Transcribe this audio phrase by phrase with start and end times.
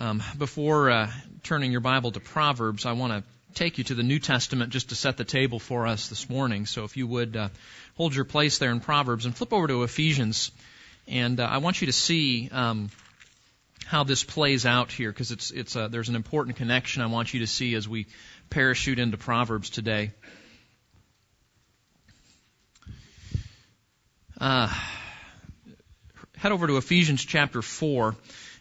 [0.00, 1.10] Um, before uh,
[1.42, 4.88] turning your Bible to Proverbs, I want to take you to the New Testament just
[4.88, 6.64] to set the table for us this morning.
[6.64, 7.50] So if you would uh,
[7.98, 10.52] hold your place there in Proverbs and flip over to Ephesians,
[11.06, 12.88] and uh, I want you to see um,
[13.84, 17.34] how this plays out here because it's it's uh, there's an important connection I want
[17.34, 18.06] you to see as we
[18.48, 20.12] parachute into Proverbs today.
[24.40, 24.74] Uh,
[26.38, 28.16] head over to Ephesians chapter four.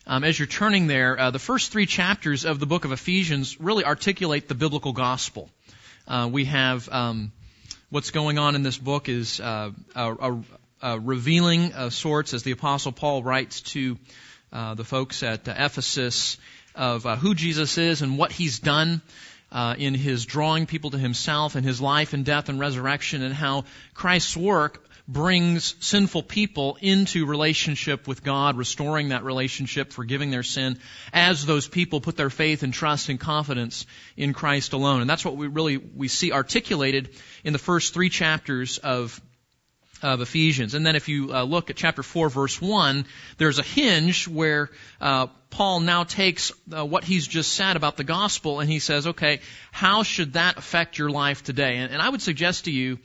[0.10, 3.62] Um, as you're turning there, uh, the first three chapters of the book of Ephesians
[3.62, 5.52] really articulate the biblical gospel.
[6.08, 7.32] Uh, we have um,
[7.92, 10.40] what's going on in this book is uh, a, a,
[10.82, 14.00] a, revealing of sorts, as the Apostle Paul writes to
[14.52, 16.38] uh, the folks at uh, Ephesus,
[16.74, 19.04] of uh, who Jesus is and what He's done.
[19.78, 23.66] in his drawing people to himself and his life and death and resurrection and how
[23.94, 30.78] Christ's work brings sinful people into relationship with God, restoring that relationship, forgiving their sin,
[31.12, 35.02] as those people put their faith and trust and confidence in Christ alone.
[35.02, 37.10] And that's what we really, we see articulated
[37.44, 39.20] in the first three chapters of
[40.02, 40.76] of Ephesians.
[40.76, 43.06] And then if you uh, look at chapter 4 verse 1,
[43.38, 44.70] there's a hinge where
[45.02, 49.08] uh, Paul now takes uh, what he's just said about the gospel and he says,
[49.08, 49.42] okay,
[49.74, 51.76] how should that affect your life today?
[51.76, 53.00] And, and I would suggest to you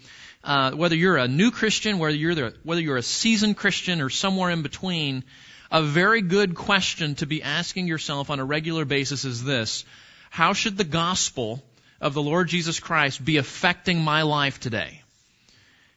[0.45, 4.11] uh, whether you're a new Christian, whether you're the, whether you're a seasoned Christian or
[4.11, 5.25] somewhere in between,
[5.71, 9.85] a very good question to be asking yourself on a regular basis is this:
[10.31, 11.63] How should the gospel
[12.01, 15.01] of the Lord Jesus Christ be affecting my life today?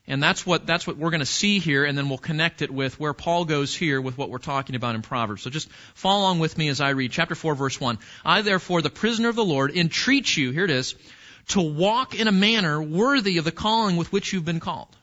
[0.09, 2.71] And that's what, that's what we're going to see here, and then we'll connect it
[2.71, 5.41] with where Paul goes here with what we're talking about in Proverbs.
[5.41, 7.99] So just follow along with me as I read chapter 4 verse 1.
[8.23, 10.95] I therefore, the prisoner of the Lord, entreat you, here it is,
[11.47, 14.95] to walk in a manner worthy of the calling with which you've been called.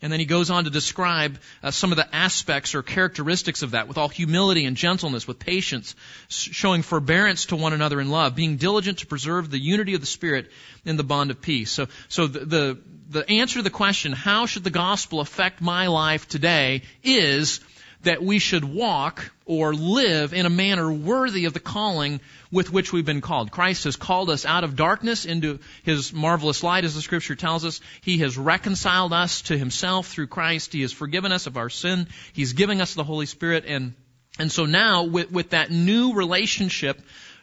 [0.00, 3.72] And then he goes on to describe uh, some of the aspects or characteristics of
[3.72, 5.96] that with all humility and gentleness, with patience,
[6.28, 10.06] showing forbearance to one another in love, being diligent to preserve the unity of the
[10.06, 10.50] Spirit
[10.84, 11.72] in the bond of peace.
[11.72, 15.88] So, so the, the, the answer to the question, how should the gospel affect my
[15.88, 17.58] life today, is
[18.02, 22.20] that we should walk or live in a manner worthy of the calling
[22.52, 23.50] with which we've been called.
[23.50, 27.64] Christ has called us out of darkness into His marvelous light, as the Scripture tells
[27.64, 27.80] us.
[28.02, 30.72] He has reconciled us to Himself through Christ.
[30.72, 32.08] He has forgiven us of our sin.
[32.32, 33.94] He's giving us the Holy Spirit, and
[34.38, 37.00] and so now with, with that new relationship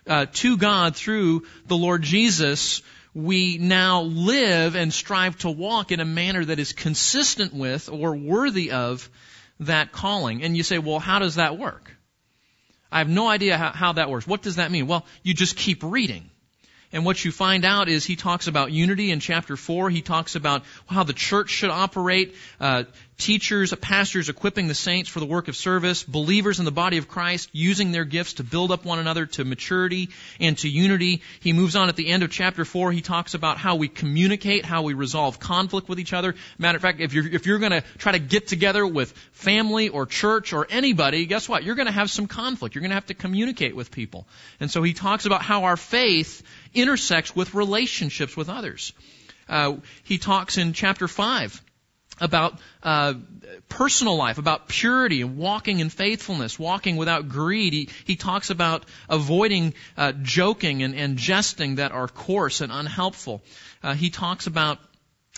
[0.07, 2.81] uh, to God through the Lord Jesus,
[3.13, 8.15] we now live and strive to walk in a manner that is consistent with or
[8.15, 9.09] worthy of
[9.61, 10.43] that calling.
[10.43, 11.91] And you say, well, how does that work?
[12.91, 14.27] I have no idea how, how that works.
[14.27, 14.87] What does that mean?
[14.87, 16.29] Well, you just keep reading.
[16.91, 19.89] And what you find out is he talks about unity in chapter 4.
[19.89, 22.85] He talks about how the church should operate, uh,
[23.17, 27.07] teachers, pastors equipping the saints for the work of service, believers in the body of
[27.07, 30.09] Christ using their gifts to build up one another to maturity
[30.39, 31.21] and to unity.
[31.39, 32.91] He moves on at the end of chapter 4.
[32.91, 36.35] He talks about how we communicate, how we resolve conflict with each other.
[36.57, 39.89] Matter of fact, if you're, if you're going to try to get together with family
[39.89, 41.63] or church or anybody, guess what?
[41.63, 42.75] You're going to have some conflict.
[42.75, 44.27] You're going to have to communicate with people.
[44.59, 46.43] And so he talks about how our faith
[46.73, 48.91] intersects with relationships with others.
[49.47, 51.61] Uh, he talks in chapter 5
[52.19, 53.13] about uh,
[53.69, 57.73] personal life, about purity and walking in faithfulness, walking without greed.
[57.73, 63.43] He, he talks about avoiding uh, joking and, and jesting that are coarse and unhelpful.
[63.83, 64.79] Uh, he talks about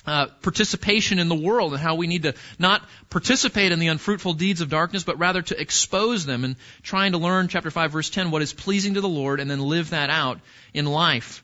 [0.06, 4.34] uh, participation in the world and how we need to not participate in the unfruitful
[4.34, 8.10] deeds of darkness, but rather to expose them and trying to learn, chapter 5, verse
[8.10, 10.40] 10, what is pleasing to the Lord and then live that out
[10.74, 11.44] in life.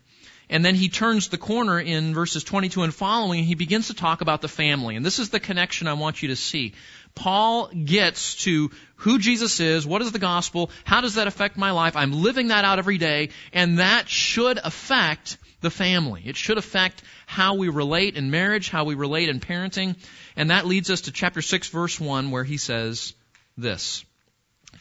[0.49, 3.93] And then he turns the corner in verses 22 and following, and he begins to
[3.93, 4.95] talk about the family.
[4.95, 6.73] And this is the connection I want you to see.
[7.15, 11.71] Paul gets to who Jesus is, what is the gospel, how does that affect my
[11.71, 11.95] life?
[11.95, 16.23] I'm living that out every day, and that should affect the family.
[16.25, 19.95] It should affect how we relate in marriage, how we relate in parenting.
[20.35, 23.13] And that leads us to chapter 6 verse 1 where he says
[23.57, 24.03] this.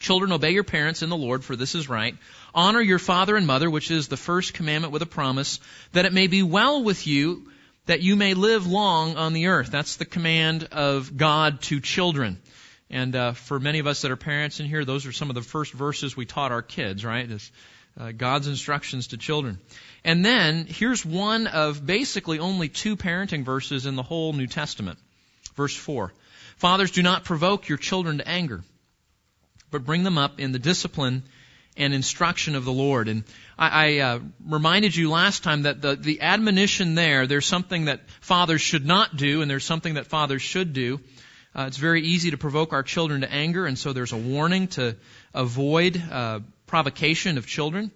[0.03, 2.17] Children, obey your parents in the Lord, for this is right.
[2.53, 5.61] Honor your father and mother, which is the first commandment with a promise,
[5.93, 7.49] that it may be well with you,
[7.85, 9.71] that you may live long on the earth.
[9.71, 12.41] That's the command of God to children.
[12.89, 15.35] And uh, for many of us that are parents in here, those are some of
[15.35, 17.29] the first verses we taught our kids, right?
[17.97, 19.57] Uh, God's instructions to children.
[20.03, 24.99] And then here's one of basically only two parenting verses in the whole New Testament.
[25.55, 26.11] Verse 4.
[26.57, 28.65] Fathers, do not provoke your children to anger,
[29.73, 31.23] but bring them up in the discipline
[31.75, 33.07] and instruction of the Lord.
[33.07, 33.23] And
[33.57, 38.09] I, I uh, reminded you last time that the, the admonition there, there's something that
[38.21, 41.01] fathers should not do, and there's something that fathers should do.
[41.55, 44.67] Uh, it's very easy to provoke our children to anger, and so there's a warning
[44.67, 44.95] to
[45.33, 47.91] avoid uh, provocation of children.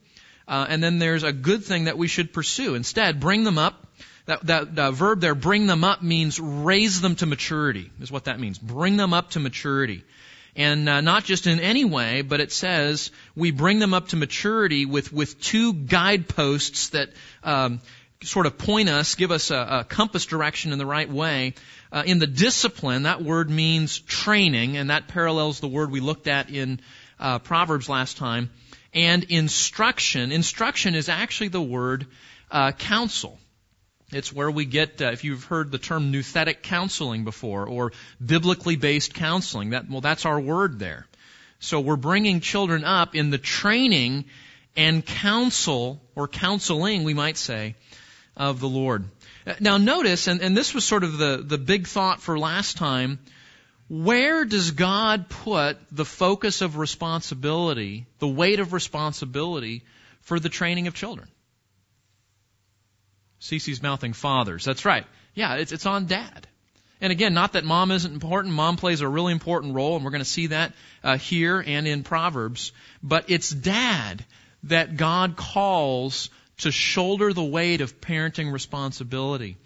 [0.48, 2.76] Uh, and then there's a good thing that we should pursue.
[2.76, 3.86] Instead, bring them up.
[4.26, 4.46] That,
[4.76, 8.60] that verb there, bring them up, means raise them to maturity, is what that means.
[8.60, 10.04] Bring them up to maturity.
[10.58, 14.16] And uh, not just in any way, but it says we bring them up to
[14.16, 17.10] maturity with, with two guideposts that
[17.44, 17.80] um,
[18.24, 21.54] sort of point us, give us a, a compass direction in the right way.
[21.92, 26.28] Uh, in the discipline, that word means training, and that parallels the word we looked
[26.28, 26.80] at in
[27.20, 28.50] uh, Proverbs last time.
[28.96, 32.08] And instruction, instruction is actually the word
[32.50, 33.38] uh, counsel.
[34.12, 37.92] It's where we get, uh, if you've heard the term nouthetic counseling before, or
[38.26, 41.08] biblically based counseling, that, well, that's our word there.
[41.60, 44.26] So we're bringing children up in the training
[44.78, 47.76] and counsel, or counseling, we might say,
[48.38, 49.06] of the Lord.
[49.60, 53.20] Now notice, and, and this was sort of the, the big thought for last time,
[53.90, 59.84] where does God put the focus of responsibility, the weight of responsibility
[60.22, 61.28] for the training of children?
[63.40, 64.66] Cece's mouthing fathers.
[64.66, 65.06] That's right.
[65.34, 66.48] Yeah, it's, it's on dad.
[67.00, 68.54] And again, not that mom isn't important.
[68.56, 70.74] Mom plays a really important role, and we're going to see that
[71.04, 72.72] uh, here and in Proverbs.
[73.04, 74.26] But it's dad
[74.64, 76.30] that God calls
[76.60, 79.58] to shoulder the weight of parenting responsibility.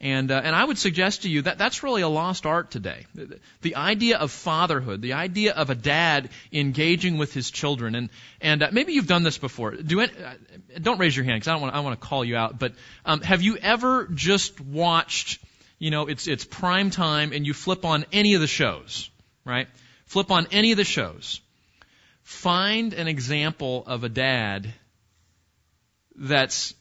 [0.00, 3.06] And, uh, and I would suggest to you that that's really a lost art today.
[3.62, 8.10] The idea of fatherhood, the idea of a dad engaging with his children, and,
[8.40, 9.72] and uh, maybe you've done this before.
[9.72, 10.34] Do it, uh,
[10.80, 12.60] don't raise your hand because I don't want I want to call you out.
[12.60, 12.74] But
[13.04, 15.40] um, have you ever just watched,
[15.80, 19.10] you know, it's it's prime time and you flip on any of the shows,
[19.44, 19.66] right?
[20.06, 21.40] Flip on any of the shows.
[22.22, 24.72] Find an example of a dad
[26.14, 26.74] that's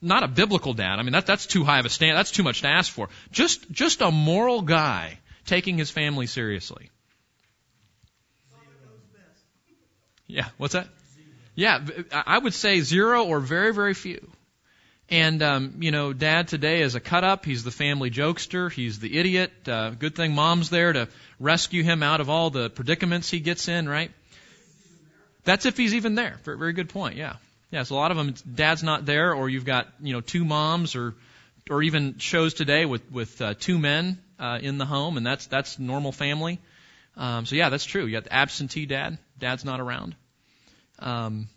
[0.00, 0.98] not a biblical dad.
[0.98, 2.16] I mean, that, that's too high of a stand.
[2.16, 3.08] That's too much to ask for.
[3.32, 6.90] Just, just a moral guy taking his family seriously.
[10.26, 10.88] Yeah, what's that?
[11.54, 14.30] Yeah, I would say zero or very, very few.
[15.10, 17.46] And, um, you know, dad today is a cut up.
[17.46, 18.70] He's the family jokester.
[18.70, 19.50] He's the idiot.
[19.66, 21.08] Uh, good thing mom's there to
[21.40, 24.10] rescue him out of all the predicaments he gets in, right?
[25.44, 26.38] That's if he's even there.
[26.44, 27.36] Very, very good point, yeah.
[27.70, 30.44] Yeah, so a lot of them, dad's not there, or you've got you know two
[30.44, 31.14] moms, or
[31.68, 35.46] or even shows today with with uh, two men uh, in the home, and that's
[35.46, 36.58] that's normal family.
[37.16, 38.06] Um, so yeah, that's true.
[38.06, 40.14] You got the absentee dad, dad's not around.
[40.98, 41.48] Um,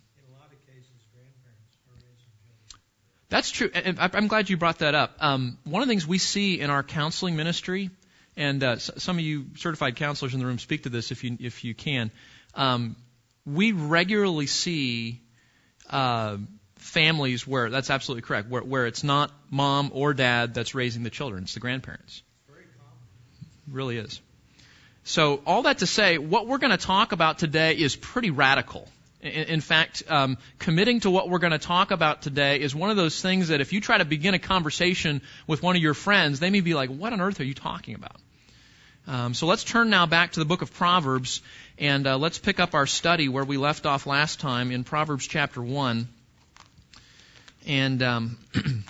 [3.31, 3.71] That's true.
[3.73, 5.15] And I'm glad you brought that up.
[5.21, 7.89] Um, one of the things we see in our counseling ministry,
[8.35, 11.37] and uh, some of you certified counselors in the room speak to this if you
[11.39, 12.11] if you can.
[12.55, 12.97] Um,
[13.45, 15.21] we regularly see
[15.91, 16.37] uh,
[16.77, 21.09] families where that's absolutely correct, where, where it's not mom or dad that's raising the
[21.09, 22.23] children, it's the grandparents.
[23.69, 24.19] Really is.
[25.03, 28.87] So all that to say, what we're going to talk about today is pretty radical.
[29.21, 32.89] In, in fact, um, committing to what we're going to talk about today is one
[32.89, 35.93] of those things that if you try to begin a conversation with one of your
[35.93, 38.17] friends, they may be like, "What on earth are you talking about?"
[39.07, 41.41] Um, so let's turn now back to the book of Proverbs
[41.81, 45.27] and uh, let's pick up our study where we left off last time in Proverbs
[45.27, 46.07] chapter 1.
[47.65, 48.03] And.
[48.03, 48.37] Um,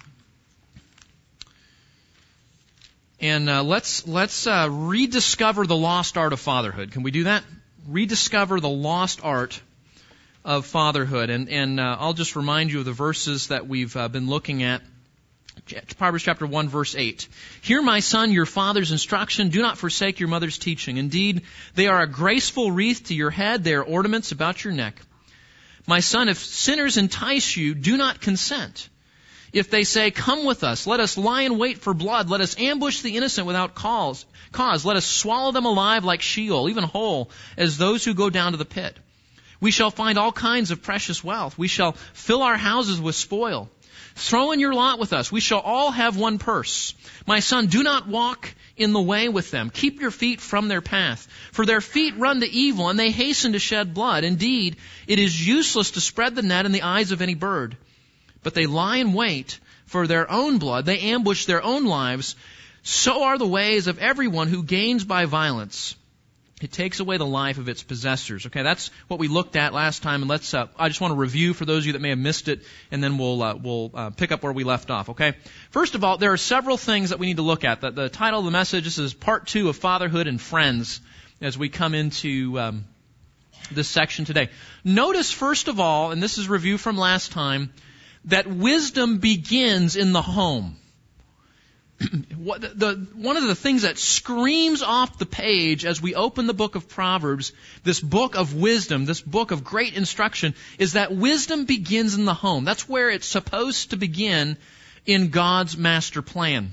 [3.22, 6.92] and uh, let's let's uh, rediscover the lost art of fatherhood.
[6.92, 7.46] Can we do that?
[7.88, 9.62] Rediscover the lost art
[10.44, 14.10] of fatherhood, and and uh, I'll just remind you of the verses that we've uh,
[14.10, 14.82] been looking at
[15.98, 17.28] Proverbs chapter 1 verse 8.
[17.62, 19.50] Hear my son your father's instruction.
[19.50, 20.98] Do not forsake your mother's teaching.
[20.98, 21.44] Indeed,
[21.76, 23.64] they are a graceful wreath to your head.
[23.64, 25.00] They are ornaments about your neck.
[25.88, 28.90] My son, if sinners entice you, do not consent.
[29.54, 32.58] If they say, come with us, let us lie in wait for blood, let us
[32.58, 37.30] ambush the innocent without cause, cause, let us swallow them alive like Sheol, even whole,
[37.58, 38.98] as those who go down to the pit.
[39.60, 41.58] We shall find all kinds of precious wealth.
[41.58, 43.70] We shall fill our houses with spoil.
[44.16, 45.32] Throw in your lot with us.
[45.32, 46.94] We shall all have one purse.
[47.26, 49.70] My son, do not walk in the way with them.
[49.70, 51.28] Keep your feet from their path.
[51.52, 54.24] For their feet run to evil, and they hasten to shed blood.
[54.24, 54.78] Indeed,
[55.08, 57.78] it is useless to spread the net in the eyes of any bird.
[58.44, 60.86] But they lie in wait for their own blood.
[60.86, 62.36] They ambush their own lives.
[62.84, 65.96] So are the ways of everyone who gains by violence.
[66.62, 68.46] It takes away the life of its possessors.
[68.46, 70.54] Okay, that's what we looked at last time, and let's.
[70.54, 72.62] Uh, I just want to review for those of you that may have missed it,
[72.92, 75.10] and then we'll uh, we'll uh, pick up where we left off.
[75.10, 75.34] Okay.
[75.72, 77.82] First of all, there are several things that we need to look at.
[77.82, 81.02] The, the title of the message this is part two of fatherhood and friends
[81.42, 82.86] as we come into um,
[83.72, 84.50] this section today.
[84.84, 87.74] Notice first of all, and this is review from last time,
[88.26, 90.78] that wisdom begins in the home.
[92.12, 96.54] the, the, one of the things that screams off the page as we open the
[96.54, 97.54] book of Proverbs,
[97.84, 102.34] this book of wisdom, this book of great instruction, is that wisdom begins in the
[102.34, 102.66] home.
[102.66, 104.58] That's where it's supposed to begin
[105.06, 106.72] in God's master plan.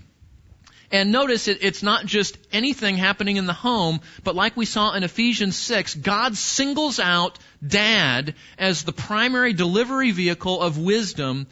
[0.91, 4.95] And notice it, it's not just anything happening in the home, but like we saw
[4.95, 11.47] in Ephesians 6, God singles out dad as the primary delivery vehicle of wisdom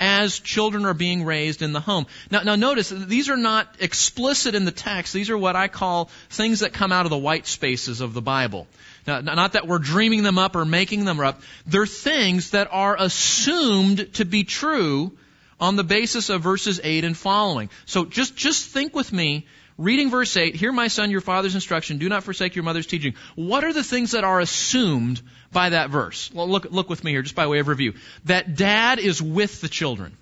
[0.00, 2.06] as children are being raised in the home.
[2.30, 5.12] Now, now notice, these are not explicit in the text.
[5.12, 8.22] These are what I call things that come out of the white spaces of the
[8.22, 8.66] Bible.
[9.06, 11.42] Now, not that we're dreaming them up or making them up.
[11.66, 15.12] They're things that are assumed to be true
[15.60, 17.68] on the basis of verses 8 and following.
[17.84, 19.46] So just, just think with me
[19.80, 23.14] reading verse 8, hear my son your father's instruction, do not forsake your mother's teaching.
[23.34, 26.30] What are the things that are assumed by that verse?
[26.32, 27.94] Well, look, look with me here, just by way of review.
[28.26, 30.16] That dad is with the children.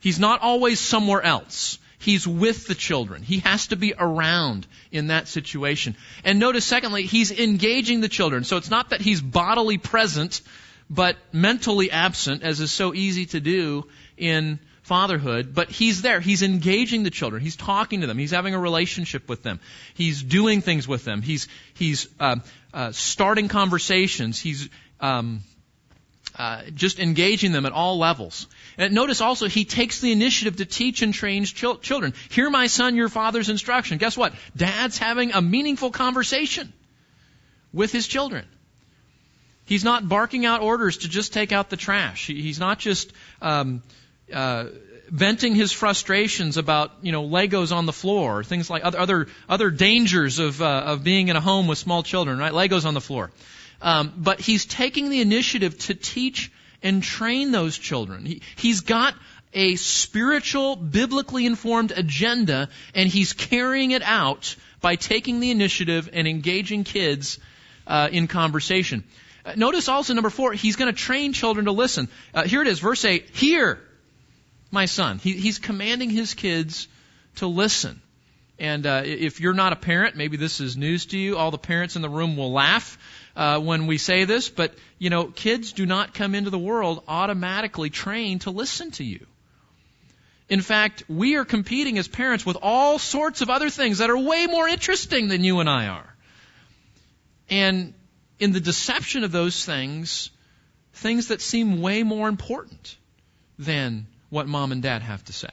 [0.00, 1.78] He's not always somewhere else.
[1.98, 3.22] He's with the children.
[3.22, 5.94] He has to be around in that situation.
[6.24, 8.42] And notice, secondly, he's engaging the children.
[8.42, 10.40] So it's not that he's bodily present,
[10.90, 13.86] but mentally absent, as is so easy to do
[14.16, 16.20] in fatherhood, but he's there.
[16.20, 17.42] He's engaging the children.
[17.42, 18.18] He's talking to them.
[18.18, 19.60] He's having a relationship with them.
[19.94, 21.22] He's doing things with them.
[21.22, 22.36] He's he's uh,
[22.74, 24.40] uh, starting conversations.
[24.40, 24.68] He's
[25.00, 25.42] um,
[26.36, 28.46] uh, just engaging them at all levels.
[28.78, 32.14] And notice also he takes the initiative to teach and train chil- children.
[32.30, 33.98] Hear my son, your father's instruction.
[33.98, 34.32] Guess what?
[34.56, 36.72] Dad's having a meaningful conversation
[37.72, 38.46] with his children.
[39.64, 42.26] He's not barking out orders to just take out the trash.
[42.26, 43.82] He's not just um,
[44.32, 44.66] uh,
[45.12, 49.70] venting his frustrations about you know Legos on the floor, things like other other other
[49.70, 52.52] dangers of uh, of being in a home with small children, right?
[52.52, 53.30] Legos on the floor.
[53.82, 56.50] Um, but he's taking the initiative to teach
[56.82, 58.24] and train those children.
[58.24, 59.14] He, he's got
[59.52, 66.26] a spiritual, biblically informed agenda, and he's carrying it out by taking the initiative and
[66.26, 67.38] engaging kids
[67.86, 69.04] uh, in conversation.
[69.44, 72.08] Uh, notice also number four, he's going to train children to listen.
[72.32, 73.30] Uh, here it is, verse eight.
[73.34, 73.80] Hear
[74.72, 75.18] my son.
[75.18, 76.88] He, he's commanding his kids
[77.36, 78.00] to listen.
[78.58, 81.36] And uh, if you're not a parent, maybe this is news to you.
[81.36, 82.98] All the parents in the room will laugh
[83.36, 87.02] uh, when we say this, but you know, kids do not come into the world
[87.08, 89.26] automatically trained to listen to you.
[90.48, 94.18] In fact, we are competing as parents with all sorts of other things that are
[94.18, 96.14] way more interesting than you and I are.
[97.48, 97.94] And
[98.38, 100.30] in the deception of those things,
[100.92, 102.96] things that seem way more important
[103.58, 105.50] than what mom and dad have to say.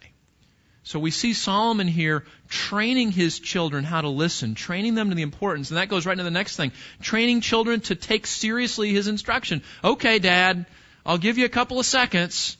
[0.84, 5.22] So we see Solomon here training his children how to listen, training them to the
[5.22, 6.72] importance, and that goes right into the next thing.
[7.02, 9.64] Training children to take seriously his instruction.
[9.84, 10.66] Okay, dad,
[11.06, 12.56] I'll give you a couple of seconds,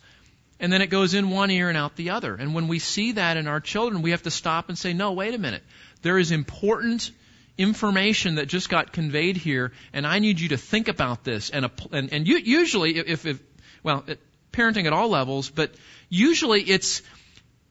[0.60, 2.36] and then it goes in one ear and out the other.
[2.36, 5.14] And when we see that in our children, we have to stop and say, no,
[5.14, 5.64] wait a minute.
[6.02, 7.12] There is important
[7.58, 11.50] information that just got conveyed here, and I need you to think about this.
[11.50, 13.40] And, and, and usually, if, if
[13.84, 14.04] well,
[14.52, 15.72] parenting at all levels, but
[16.10, 17.02] usually it's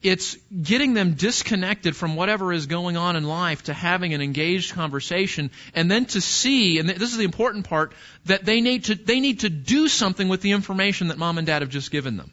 [0.01, 4.73] it's getting them disconnected from whatever is going on in life to having an engaged
[4.73, 7.93] conversation and then to see and this is the important part
[8.25, 11.47] that they need to they need to do something with the information that mom and
[11.47, 12.31] dad have just given them.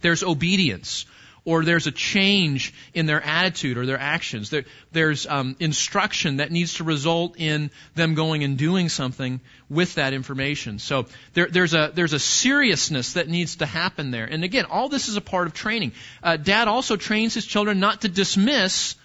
[0.00, 1.06] There's obedience
[1.44, 4.50] or there's a change in their attitude or their actions.
[4.50, 9.94] There, there's um, instruction that needs to result in them going and doing something with
[9.94, 10.78] that information.
[10.78, 14.24] So there, there's a there's a seriousness that needs to happen there.
[14.24, 15.92] And again, all this is a part of training.
[16.22, 18.96] Uh, Dad also trains his children not to dismiss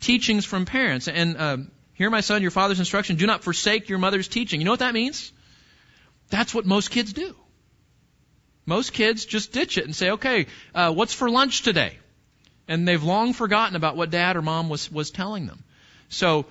[0.00, 1.08] teachings from parents.
[1.08, 1.56] And uh,
[1.94, 4.60] hear my son, your father's instruction: do not forsake your mother's teaching.
[4.60, 5.32] You know what that means?
[6.30, 7.36] That's what most kids do.
[8.66, 11.98] Most kids just ditch it and say, okay, uh, what's for lunch today?
[12.66, 15.62] And they've long forgotten about what dad or mom was, was telling them.
[16.08, 16.46] So,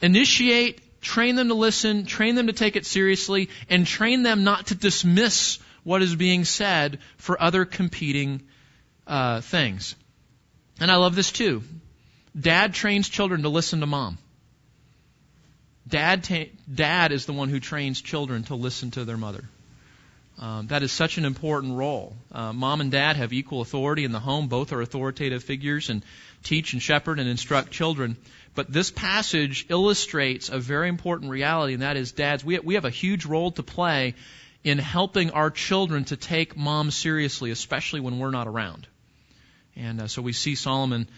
[0.00, 4.68] initiate, train them to listen, train them to take it seriously, and train them not
[4.68, 8.42] to dismiss what is being said for other competing
[9.06, 9.94] uh, things.
[10.80, 11.62] And I love this too.
[12.38, 14.16] Dad trains children to listen to mom.
[15.86, 19.44] Dad, ta- dad is the one who trains children to listen to their mother.
[20.38, 22.16] Um, that is such an important role.
[22.32, 24.48] Uh, mom and dad have equal authority in the home.
[24.48, 26.04] Both are authoritative figures and
[26.42, 28.16] teach and shepherd and instruct children.
[28.54, 32.84] But this passage illustrates a very important reality, and that is dads, we, we have
[32.84, 34.14] a huge role to play
[34.64, 38.86] in helping our children to take mom seriously, especially when we're not around.
[39.76, 41.08] And uh, so we see Solomon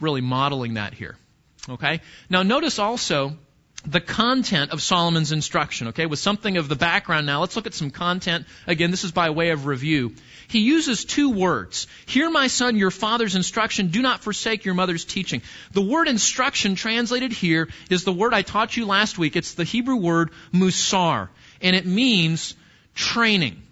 [0.00, 1.16] really modeling that here.
[1.68, 2.00] Okay?
[2.30, 3.36] Now notice also
[3.86, 7.40] the content of Solomon's instruction, okay, with something of the background now.
[7.40, 8.46] Let's look at some content.
[8.66, 10.14] Again, this is by way of review.
[10.48, 11.86] He uses two words.
[12.06, 13.88] Hear, my son, your father's instruction.
[13.88, 15.42] Do not forsake your mother's teaching.
[15.72, 19.36] The word instruction translated here is the word I taught you last week.
[19.36, 21.28] It's the Hebrew word musar,
[21.60, 22.54] and it means
[22.94, 23.62] training.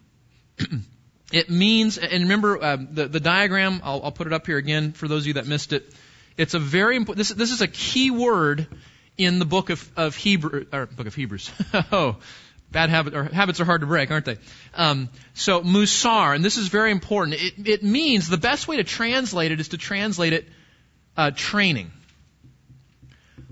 [1.32, 4.92] it means, and remember uh, the, the diagram, I'll, I'll put it up here again
[4.92, 5.94] for those of you that missed it.
[6.36, 8.66] It's a very important, this, this is a key word
[9.16, 11.50] in the book of, of Hebrew, or book of Hebrews.
[11.92, 12.16] oh,
[12.70, 14.38] bad habit, or habits are hard to break, aren't they?
[14.74, 17.40] Um, so musar, and this is very important.
[17.40, 20.48] It, it means the best way to translate it is to translate it
[21.16, 21.90] uh, training.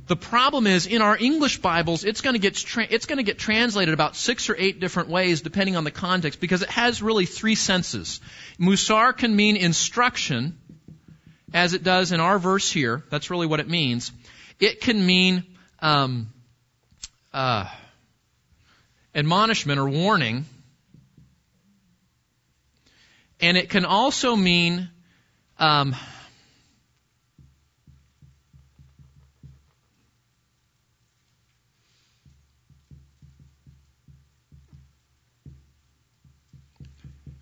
[0.07, 3.23] The problem is in our English Bibles, it's going to get tra- it's going to
[3.23, 7.01] get translated about six or eight different ways depending on the context because it has
[7.01, 8.21] really three senses.
[8.59, 10.59] Musar can mean instruction,
[11.55, 13.05] as it does in our verse here.
[13.11, 14.11] That's really what it means.
[14.59, 15.45] It can mean
[15.81, 16.33] um,
[17.33, 17.67] uh,
[19.15, 20.45] admonishment or warning.
[23.41, 24.91] And it can also mean
[25.59, 25.97] um,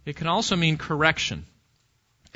[0.05, 1.45] it can also mean correction.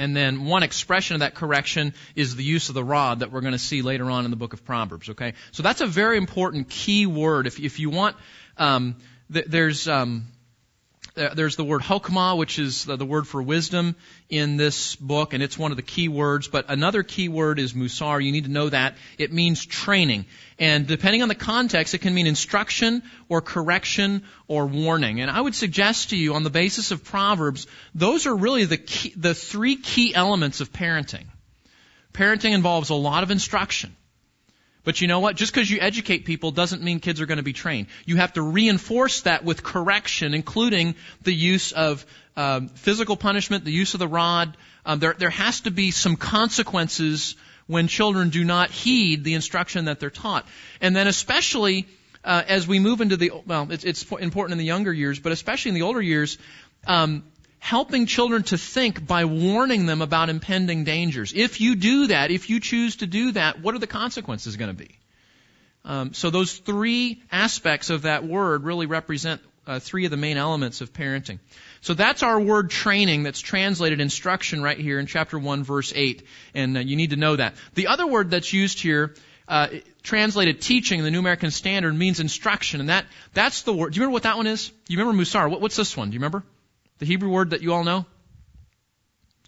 [0.02, 3.40] And then one expression of that correction is the use of the rod that we're
[3.40, 5.10] going to see later on in the book of Proverbs.
[5.10, 7.46] Okay, so that's a very important key word.
[7.46, 8.16] If if you want,
[8.58, 8.96] um,
[9.32, 10.26] th- there's um,
[11.14, 13.96] Uh, there's the word hokmah, which is the word for wisdom
[14.30, 16.48] in this book, and it's one of the key words.
[16.48, 18.24] But another key word is musar.
[18.24, 18.96] You need to know that.
[19.18, 20.24] It means training.
[20.58, 25.20] And depending on the context, it can mean instruction or correction or warning.
[25.20, 28.78] And I would suggest to you, on the basis of Proverbs, those are really the,
[28.78, 31.26] key, the three key elements of parenting.
[32.14, 33.96] Parenting involves a lot of instruction.
[34.84, 35.36] But you know what?
[35.36, 37.86] Just because you educate people doesn't mean kids are going to be trained.
[38.04, 42.04] You have to reinforce that with correction, including the use of
[42.36, 44.56] um, physical punishment, the use of the rod.
[44.84, 47.36] Um, there, there has to be some consequences
[47.68, 50.46] when children do not heed the instruction that they're taught.
[50.80, 51.86] And then especially
[52.24, 55.32] uh, as we move into the, well, it's, it's important in the younger years, but
[55.32, 56.38] especially in the older years,
[56.86, 57.24] um,
[57.62, 61.32] helping children to think by warning them about impending dangers.
[61.32, 64.76] If you do that, if you choose to do that, what are the consequences going
[64.76, 64.98] to be?
[65.84, 70.38] Um, so those three aspects of that word really represent uh, three of the main
[70.38, 71.38] elements of parenting.
[71.82, 76.26] So that's our word training that's translated instruction right here in chapter 1 verse 8.
[76.54, 77.54] And uh, you need to know that.
[77.74, 79.14] The other word that's used here,
[79.46, 79.68] uh,
[80.02, 82.80] translated teaching in the New American Standard means instruction.
[82.80, 83.92] And that, that's the word.
[83.92, 84.72] Do you remember what that one is?
[84.88, 85.48] You remember Musar?
[85.48, 86.10] What, what's this one?
[86.10, 86.42] Do you remember?
[87.02, 88.06] The Hebrew word that you all know?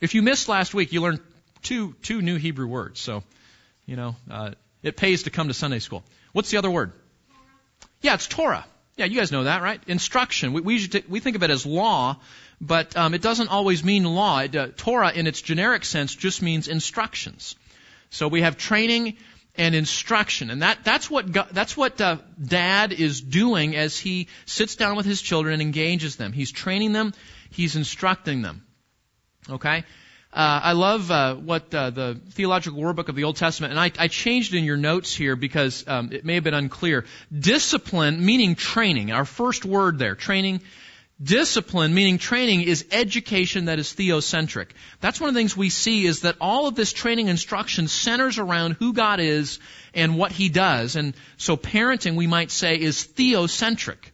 [0.00, 1.20] If you missed last week, you learned
[1.62, 2.98] two, two new Hebrew words.
[2.98, 3.22] So,
[3.86, 4.50] you know, uh,
[4.82, 6.02] it pays to come to Sunday school.
[6.32, 6.94] What's the other word?
[8.02, 8.66] Yeah, it's Torah.
[8.96, 9.80] Yeah, you guys know that, right?
[9.86, 10.52] Instruction.
[10.52, 12.16] We, we, t- we think of it as law,
[12.60, 14.40] but um, it doesn't always mean law.
[14.40, 17.54] It, uh, Torah, in its generic sense, just means instructions.
[18.10, 19.16] So we have training
[19.54, 20.50] and instruction.
[20.50, 24.96] And that, that's what, God, that's what uh, dad is doing as he sits down
[24.96, 26.32] with his children and engages them.
[26.32, 27.14] He's training them,
[27.54, 28.64] he's instructing them.
[29.48, 29.84] Okay?
[30.32, 33.92] Uh, I love uh, what uh, the theological wordbook of the Old Testament, and I,
[33.98, 37.04] I changed in your notes here because um, it may have been unclear.
[37.32, 40.60] Discipline, meaning training, our first word there, training
[41.22, 44.70] Discipline, meaning training, is education that is theocentric.
[45.00, 48.38] That's one of the things we see is that all of this training instruction centers
[48.38, 49.60] around who God is
[49.94, 50.96] and what He does.
[50.96, 54.10] And so parenting, we might say, is theocentric.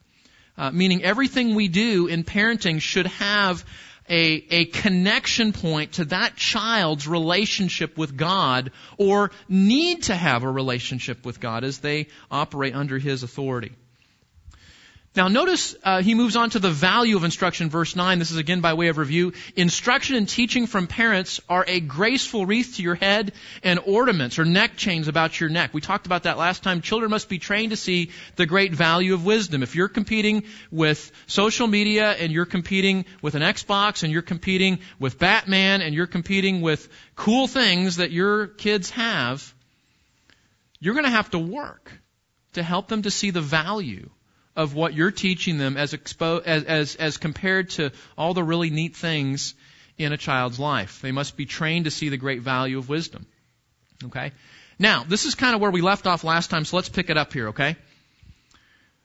[0.61, 3.65] Uh, meaning everything we do in parenting should have
[4.11, 10.51] a, a connection point to that child's relationship with God or need to have a
[10.51, 13.73] relationship with God as they operate under His authority.
[15.17, 18.21] Now notice uh, he moves on to the value of instruction, verse 9.
[18.21, 19.33] This is again by way of review.
[19.57, 23.33] Instruction and teaching from parents are a graceful wreath to your head
[23.65, 25.75] and ornaments or neck chains about your neck.
[25.75, 26.81] We talked about that last time.
[26.81, 29.65] Children must be trained to see the great value of wisdom.
[29.65, 34.79] If you're competing with social media and you're competing with an Xbox and you're competing
[35.01, 39.53] with Batman and you're competing with cool things that your kids have,
[40.79, 41.91] you're going to have to work
[42.53, 44.09] to help them to see the value
[44.61, 48.69] of what you're teaching them as, expo- as, as, as compared to all the really
[48.69, 49.55] neat things
[49.97, 51.01] in a child's life.
[51.01, 53.27] They must be trained to see the great value of wisdom.
[54.05, 54.33] Okay?
[54.79, 57.17] Now, this is kind of where we left off last time, so let's pick it
[57.17, 57.77] up here, okay?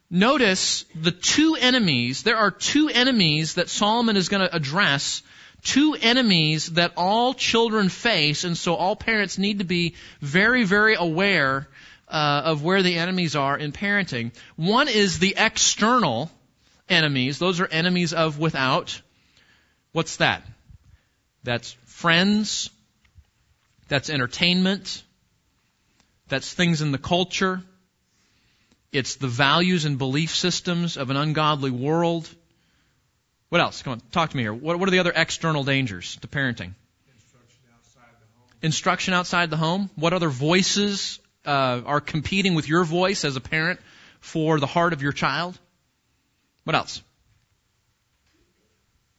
[0.09, 5.23] Notice the two enemies, there are two enemies that Solomon is going to address,
[5.63, 10.95] two enemies that all children face, and so all parents need to be very, very
[10.95, 11.67] aware
[12.07, 14.31] uh, of where the enemies are in parenting.
[14.55, 16.31] One is the external
[16.87, 17.39] enemies.
[17.39, 19.01] Those are enemies of without.
[19.91, 20.43] What's that?
[21.43, 22.69] That's friends.
[23.87, 25.03] That's entertainment.
[26.27, 27.61] That's things in the culture.
[28.91, 32.29] It's the values and belief systems of an ungodly world.
[33.49, 33.81] What else?
[33.81, 34.53] Come on, talk to me here.
[34.53, 36.73] What, what are the other external dangers to parenting?
[37.11, 38.49] Instruction outside the home.
[38.61, 39.89] Instruction outside the home.
[39.95, 43.79] What other voices uh, are competing with your voice as a parent
[44.19, 45.57] for the heart of your child?
[46.63, 47.01] What else?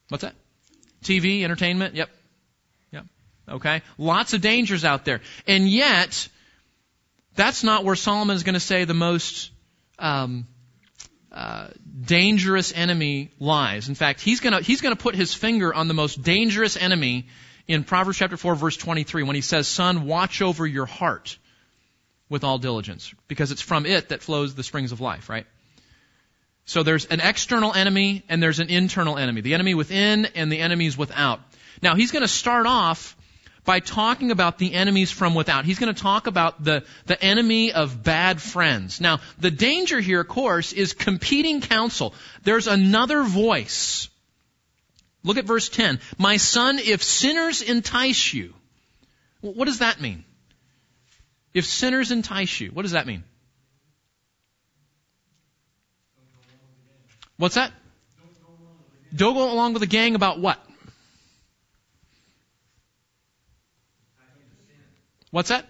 [0.09, 0.35] What's that?
[1.03, 1.95] TV, entertainment.
[1.95, 2.11] Yep.
[2.93, 3.05] Yep.
[3.49, 3.83] Okay.
[3.99, 5.21] Lots of dangers out there.
[5.47, 6.29] And yet,
[7.35, 9.51] that's not where Solomon is going to say the most
[9.99, 10.47] um,
[11.31, 11.69] uh,
[12.01, 13.89] dangerous enemy lies.
[13.89, 16.77] In fact, he's going to he's going to put his finger on the most dangerous
[16.77, 17.27] enemy
[17.69, 21.39] in Proverbs chapter 4 verse 23 when he says, "Son, watch over your heart
[22.29, 25.47] with all diligence, because it's from it that flows the springs of life." Right?
[26.65, 29.41] So there's an external enemy and there's an internal enemy.
[29.41, 31.41] The enemy within and the enemies without.
[31.81, 33.17] Now he's going to start off
[33.67, 35.65] by talking about the enemies from without.
[35.67, 39.01] He's going to talk about the, the enemy of bad friends.
[39.01, 42.15] Now, the danger here, of course, is competing counsel.
[42.45, 44.09] There's another voice.
[45.25, 45.99] Look at verse 10.
[46.17, 48.55] My son, if sinners entice you.
[49.41, 50.25] What does that mean?
[51.57, 53.25] If sinners entice you, what does that mean?
[57.38, 57.73] What's that?
[59.14, 60.62] Don't go along with the gang about what?
[65.31, 65.64] What's that?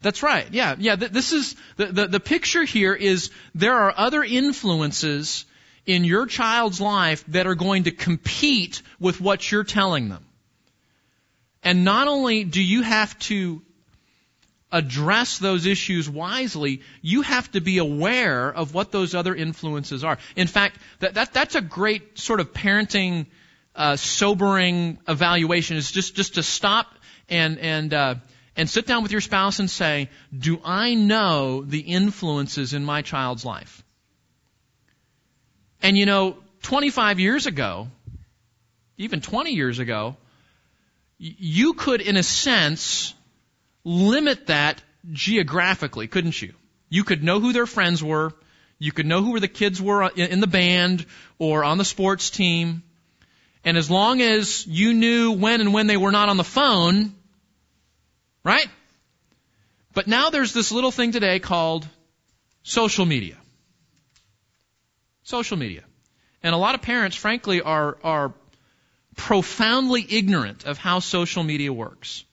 [0.00, 0.46] That's right.
[0.50, 0.96] Yeah, yeah.
[0.96, 5.44] This is the, the, the picture here is there are other influences
[5.84, 10.24] in your child's life that are going to compete with what you're telling them.
[11.62, 13.60] And not only do you have to
[14.72, 20.18] address those issues wisely, you have to be aware of what those other influences are.
[20.34, 23.26] In fact, that, that that's a great sort of parenting,
[23.76, 25.76] uh, sobering evaluation.
[25.76, 26.86] Is just just to stop
[27.28, 28.14] and and uh,
[28.56, 33.02] and sit down with your spouse and say, "Do I know the influences in my
[33.02, 33.84] child's life?"
[35.82, 37.88] And you know, 25 years ago,
[38.96, 40.16] even 20 years ago,
[41.18, 43.14] you could, in a sense,
[43.84, 46.54] limit that geographically, couldn't you?
[46.88, 48.32] You could know who their friends were.
[48.78, 51.06] You could know who were the kids were in the band
[51.38, 52.82] or on the sports team.
[53.64, 57.14] And as long as you knew when and when they were not on the phone,
[58.44, 58.68] Right?
[59.94, 61.86] But now there's this little thing today called
[62.62, 63.36] social media.
[65.22, 65.84] Social media.
[66.42, 68.34] And a lot of parents, frankly, are, are
[69.16, 72.24] profoundly ignorant of how social media works.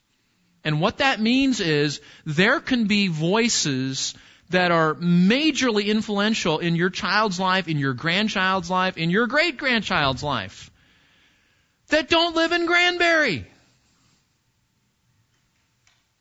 [0.63, 4.13] And what that means is there can be voices
[4.50, 9.58] that are majorly influential in your child's life, in your grandchild's life, in your great
[9.58, 10.72] grandchild's life
[11.89, 13.45] that don't live in Granbury.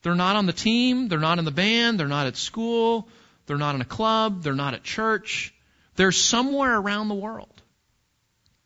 [0.02, 3.08] They're not on the team, they're not in the band, they're not at school,
[3.46, 5.54] they're not in a club, they're not at church.
[5.96, 7.57] They're somewhere around the world.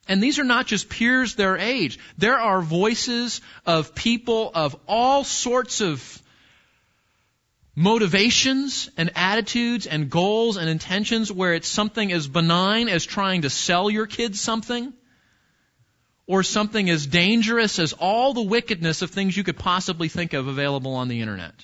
[0.08, 1.98] And these are not just peers their age.
[2.18, 6.22] There are voices of people of all sorts of
[7.74, 13.50] motivations and attitudes and goals and intentions where it's something as benign as trying to
[13.50, 14.92] sell your kids something
[16.26, 20.48] or something as dangerous as all the wickedness of things you could possibly think of
[20.48, 21.54] available on the internet.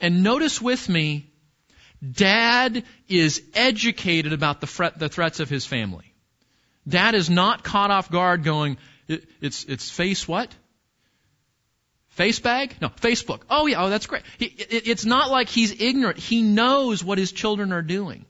[0.00, 1.30] And notice with me,
[2.12, 6.12] dad is educated about the, fret, the threats of his family.
[6.88, 8.78] Dad is not caught off guard going,
[9.08, 10.54] it, it's, it's face what?
[12.10, 12.74] Face bag?
[12.80, 13.42] No, Facebook.
[13.50, 14.22] Oh yeah, oh that's great.
[14.38, 16.18] He, it, it's not like he's ignorant.
[16.18, 18.24] He knows what his children are doing.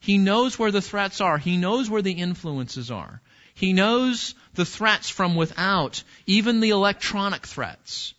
[0.00, 1.38] He knows where the threats are.
[1.38, 3.22] He knows where the influences are.
[3.54, 8.12] He knows the threats from without, even the electronic threats.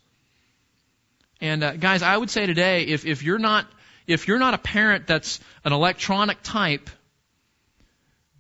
[1.39, 3.67] And uh, guys, I would say today, if, if you're not
[4.07, 6.89] if you're not a parent that's an electronic type,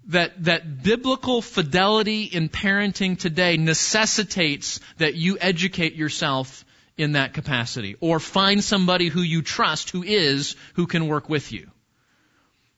[0.05, 6.63] that that biblical fidelity in parenting today necessitates that you educate yourself
[6.97, 11.51] in that capacity, or find somebody who you trust who is who can work with
[11.51, 11.69] you.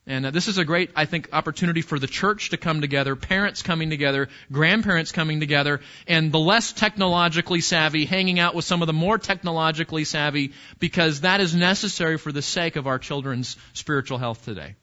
[0.10, 3.15] And uh, this is a great, I think, opportunity for the church to come together,
[3.15, 8.82] parents coming together, grandparents coming together, and the less technologically savvy hanging out with some
[8.82, 13.56] of the more technologically savvy because that is necessary for the sake of our children's
[13.74, 14.74] spiritual health today.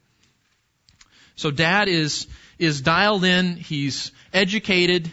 [1.34, 2.28] So dad is,
[2.60, 5.12] is dialed in, he's educated,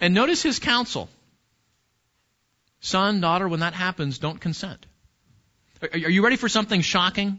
[0.00, 1.08] and notice his counsel.
[2.80, 4.84] Son, daughter, when that happens, don't consent.
[5.92, 7.38] Are you ready for something shocking?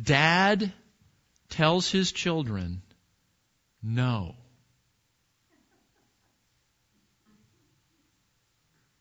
[0.00, 0.72] Dad
[1.48, 2.82] tells his children,
[3.82, 4.34] no.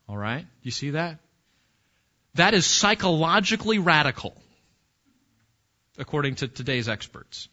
[0.08, 0.46] All right?
[0.62, 1.20] You see that?
[2.36, 4.36] That is psychologically radical,
[5.98, 7.48] according to today's experts.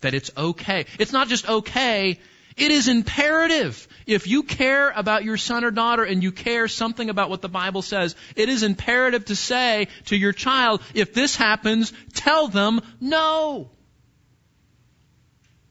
[0.00, 0.86] That it's okay.
[0.98, 2.18] It's not just okay,
[2.56, 3.88] it is imperative.
[4.06, 7.48] If you care about your son or daughter and you care something about what the
[7.48, 12.80] Bible says, it is imperative to say to your child, if this happens, tell them
[13.00, 13.70] no.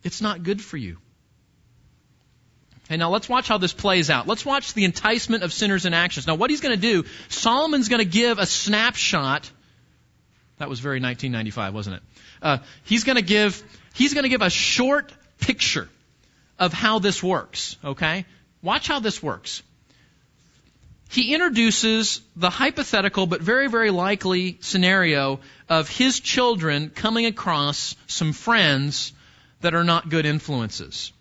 [0.04, 0.98] It's not good for you.
[2.86, 4.28] Okay, now let's watch how this plays out.
[4.28, 6.28] Let's watch the enticement of sinners in actions.
[6.28, 9.50] Now, what he's going to do, Solomon's going to give a snapshot.
[10.58, 12.04] That was very 1995, wasn't it?
[12.42, 13.64] Uh, he's going to give
[13.94, 15.88] he's going to give a short picture
[16.62, 17.76] of how this works.
[17.84, 18.26] Okay,
[18.62, 19.64] watch how this works.
[21.10, 28.32] He introduces the hypothetical but very, very likely scenario of his children coming across some
[28.32, 29.12] friends
[29.60, 31.12] that are not good influences.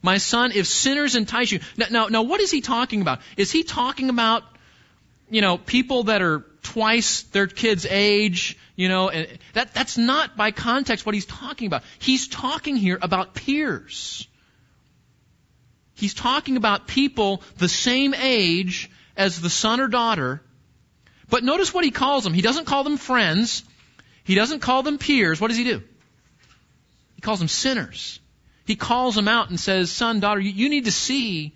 [0.00, 1.60] My son, if sinners entice you.
[1.76, 3.20] Now, now, now, what is he talking about?
[3.36, 4.44] Is he talking about,
[5.28, 10.36] you know, people that are twice their kid's age, you know, and that, that's not
[10.36, 11.82] by context what he's talking about.
[11.98, 14.28] He's talking here about peers.
[16.02, 20.42] He's talking about people the same age as the son or daughter.
[21.28, 22.34] But notice what he calls them.
[22.34, 23.62] He doesn't call them friends.
[24.24, 25.40] He doesn't call them peers.
[25.40, 25.80] What does he do?
[27.14, 28.18] He calls them sinners.
[28.64, 31.54] He calls them out and says, son, daughter, you, need to see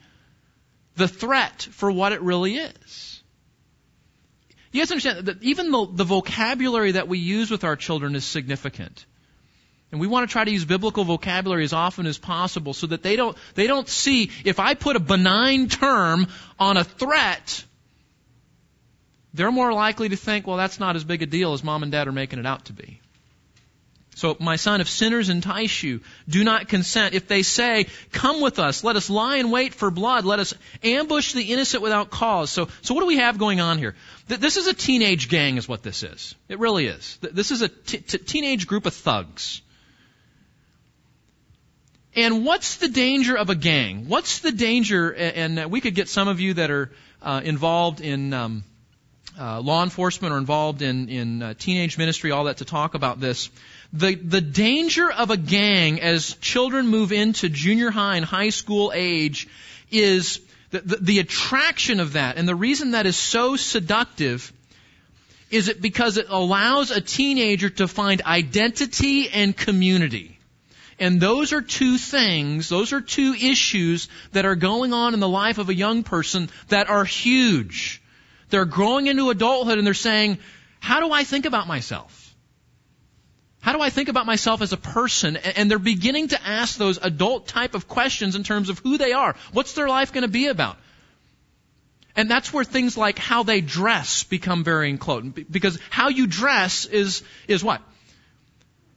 [0.94, 3.20] the threat for what it really is.
[4.70, 8.24] You guys understand that even the, the vocabulary that we use with our children is
[8.24, 9.06] significant.
[9.92, 13.02] And we want to try to use biblical vocabulary as often as possible so that
[13.02, 16.26] they don't, they don't see, if I put a benign term
[16.58, 17.64] on a threat,
[19.32, 21.92] they're more likely to think, well, that's not as big a deal as mom and
[21.92, 23.00] dad are making it out to be.
[24.16, 27.14] So, my son, if sinners entice you, do not consent.
[27.14, 30.54] If they say, come with us, let us lie in wait for blood, let us
[30.82, 32.48] ambush the innocent without cause.
[32.48, 33.94] So, so what do we have going on here?
[34.26, 36.34] This is a teenage gang is what this is.
[36.48, 37.18] It really is.
[37.20, 39.60] This is a t- t- teenage group of thugs.
[42.16, 44.08] And what's the danger of a gang?
[44.08, 48.32] What's the danger, and we could get some of you that are uh, involved in,
[48.32, 48.64] um,
[49.38, 53.20] uh, law enforcement or involved in, in uh, teenage ministry, all that to talk about
[53.20, 53.50] this.
[53.92, 58.92] The, the danger of a gang as children move into junior high and high school
[58.94, 59.46] age
[59.90, 62.38] is the, the, the attraction of that.
[62.38, 64.52] And the reason that is so seductive
[65.50, 70.35] is it because it allows a teenager to find identity and community.
[70.98, 75.28] And those are two things, those are two issues that are going on in the
[75.28, 78.02] life of a young person that are huge.
[78.48, 80.38] They're growing into adulthood and they're saying,
[80.80, 82.34] how do I think about myself?
[83.60, 85.36] How do I think about myself as a person?
[85.36, 89.12] And they're beginning to ask those adult type of questions in terms of who they
[89.12, 89.34] are.
[89.52, 90.78] What's their life going to be about?
[92.14, 95.50] And that's where things like how they dress become very important.
[95.50, 97.82] Because how you dress is, is what?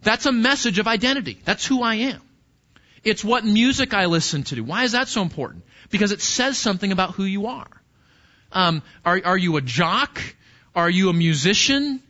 [0.02, 1.40] That's a message of identity.
[1.44, 2.22] That's who I am.
[3.04, 4.62] It's what music I listen to.
[4.62, 5.64] Why is that so important?
[5.90, 7.70] Because it says something about who you are.
[8.52, 10.22] Um, are, are you a jock?
[10.76, 12.02] Are you a musician?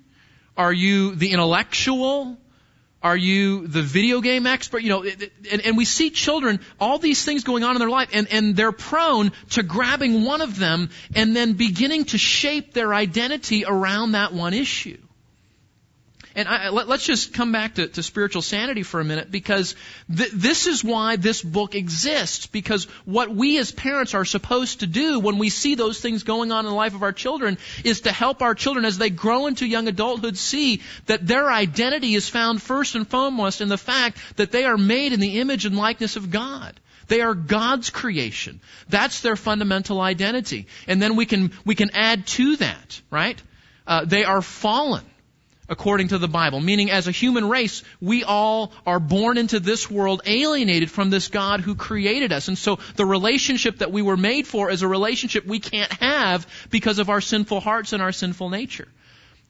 [0.58, 2.38] Are you the intellectual?
[3.02, 4.82] Are you the video game expert?
[4.84, 8.10] You know, and, and, we see children, all these things going on in their life,
[8.12, 12.94] and, and they're prone to grabbing one of them and then beginning to shape their
[12.94, 14.98] identity around that one issue.
[16.40, 19.76] And I, let, us just come back to, to, spiritual sanity for a minute because
[20.16, 22.48] th- this is why this book exists.
[22.48, 26.54] Because what we as parents are supposed to do when we see those things going
[26.54, 29.48] on in the life of our children is to help our children as they grow
[29.48, 34.18] into young adulthood see that their identity is found first and foremost in the fact
[34.38, 36.80] that they are made in the image and likeness of God.
[37.08, 38.62] They are God's creation.
[38.88, 40.68] That's their fundamental identity.
[40.88, 43.42] And then we can, we can add to that, right?
[43.86, 45.04] Uh, they are fallen
[45.70, 46.60] according to the Bible.
[46.60, 51.28] Meaning, as a human race, we all are born into this world alienated from this
[51.28, 52.48] God who created us.
[52.48, 56.48] And so the relationship that we were made for is a relationship we can't have
[56.70, 58.88] because of our sinful hearts and our sinful nature.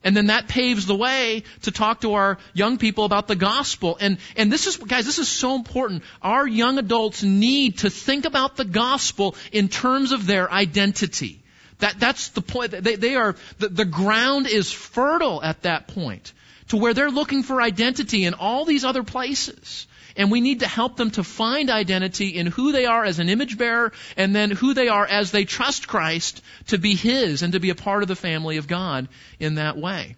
[0.02, 3.98] And then that paves the way to talk to our young people about the gospel.
[4.00, 6.04] And, and this is, guys, this is so important.
[6.22, 11.42] Our young adults need to think about the gospel in terms of their identity.
[11.80, 12.70] That, that's the point.
[12.70, 16.32] They, they are, the, the ground is fertile at that point
[16.68, 19.86] to where they're looking for identity in all these other places.
[20.16, 23.28] And we need to help them to find identity in who they are as an
[23.28, 27.52] image bearer and then who they are as they trust Christ to be His and
[27.54, 30.16] to be a part of the family of God in that way.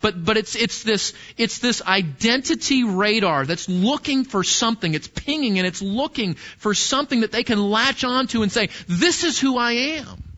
[0.00, 4.94] But, but it's, it's this, it's this identity radar that's looking for something.
[4.94, 9.24] It's pinging and it's looking for something that they can latch onto and say, this
[9.24, 10.31] is who I am.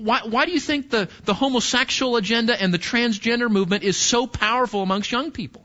[0.00, 4.26] Why, why do you think the, the homosexual agenda and the transgender movement is so
[4.26, 5.62] powerful amongst young people?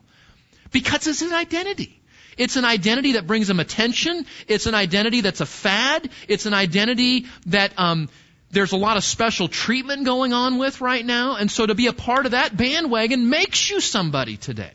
[0.70, 1.98] Because it's an identity.
[2.36, 4.26] It's an identity that brings them attention.
[4.46, 6.10] It's an identity that's a fad.
[6.28, 8.10] It's an identity that um,
[8.50, 11.36] there's a lot of special treatment going on with right now.
[11.36, 14.72] And so to be a part of that bandwagon makes you somebody today.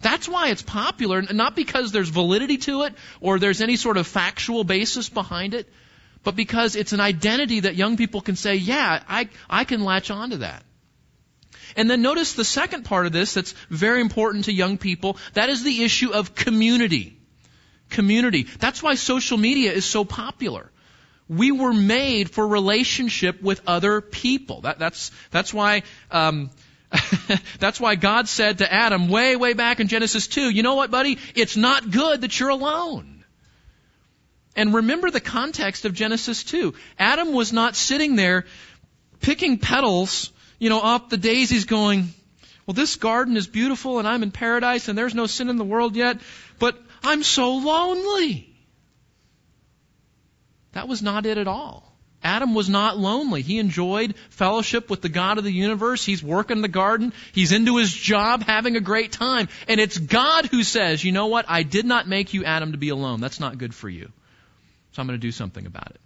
[0.00, 4.06] That's why it's popular, not because there's validity to it or there's any sort of
[4.06, 5.68] factual basis behind it,
[6.22, 10.10] but because it's an identity that young people can say, yeah, I, I can latch
[10.10, 10.64] onto that.
[11.76, 15.16] And then notice the second part of this that's very important to young people.
[15.34, 17.18] That is the issue of community.
[17.90, 18.46] Community.
[18.58, 20.70] That's why social media is so popular.
[21.28, 24.62] We were made for relationship with other people.
[24.62, 26.50] That, that's, that's why, um,
[27.60, 30.90] that's why God said to Adam way, way back in Genesis 2, you know what,
[30.90, 31.18] buddy?
[31.36, 33.19] It's not good that you're alone.
[34.56, 36.74] And remember the context of Genesis 2.
[36.98, 38.46] Adam was not sitting there
[39.20, 42.10] picking petals you know, off the daisies going,
[42.66, 45.64] well, this garden is beautiful and I'm in paradise and there's no sin in the
[45.64, 46.18] world yet,
[46.60, 48.46] but I'm so lonely.
[50.72, 51.86] That was not it at all.
[52.22, 53.40] Adam was not lonely.
[53.40, 56.04] He enjoyed fellowship with the God of the universe.
[56.04, 57.14] He's working the garden.
[57.32, 59.48] He's into his job, having a great time.
[59.66, 61.46] And it's God who says, you know what?
[61.48, 63.22] I did not make you, Adam, to be alone.
[63.22, 64.12] That's not good for you.
[64.92, 66.00] So I'm going to do something about it.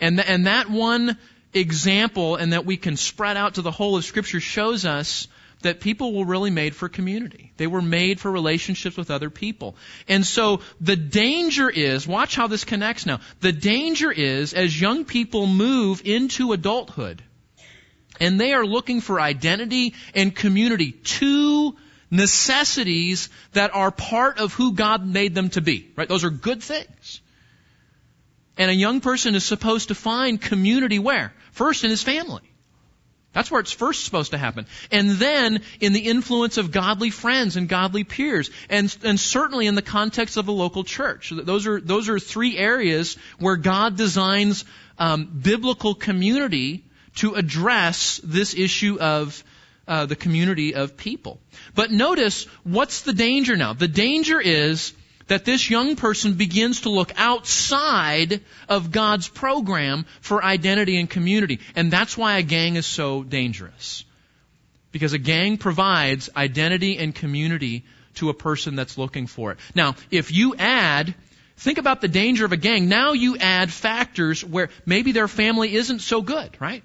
[0.00, 1.16] And, th- and that one
[1.54, 5.28] example and that we can spread out to the whole of Scripture shows us
[5.62, 7.52] that people were really made for community.
[7.56, 9.74] They were made for relationships with other people.
[10.06, 13.20] And so the danger is, watch how this connects now.
[13.40, 17.22] The danger is as young people move into adulthood
[18.20, 21.76] and they are looking for identity and community, two
[22.10, 26.08] necessities that are part of who God made them to be, right?
[26.08, 27.20] Those are good things.
[28.58, 31.32] And a young person is supposed to find community where?
[31.52, 32.42] First in his family.
[33.32, 34.66] That's where it's first supposed to happen.
[34.90, 38.50] And then in the influence of godly friends and godly peers.
[38.68, 41.30] And, and certainly in the context of a local church.
[41.30, 44.64] Those are, those are three areas where God designs
[44.98, 46.84] um, biblical community
[47.16, 49.44] to address this issue of
[49.86, 51.38] uh, the community of people.
[51.74, 53.72] But notice, what's the danger now?
[53.72, 54.92] The danger is
[55.28, 61.60] that this young person begins to look outside of God's program for identity and community.
[61.76, 64.04] And that's why a gang is so dangerous.
[64.90, 69.58] Because a gang provides identity and community to a person that's looking for it.
[69.74, 71.14] Now, if you add
[71.58, 72.88] think about the danger of a gang.
[72.88, 76.82] Now you add factors where maybe their family isn't so good, right?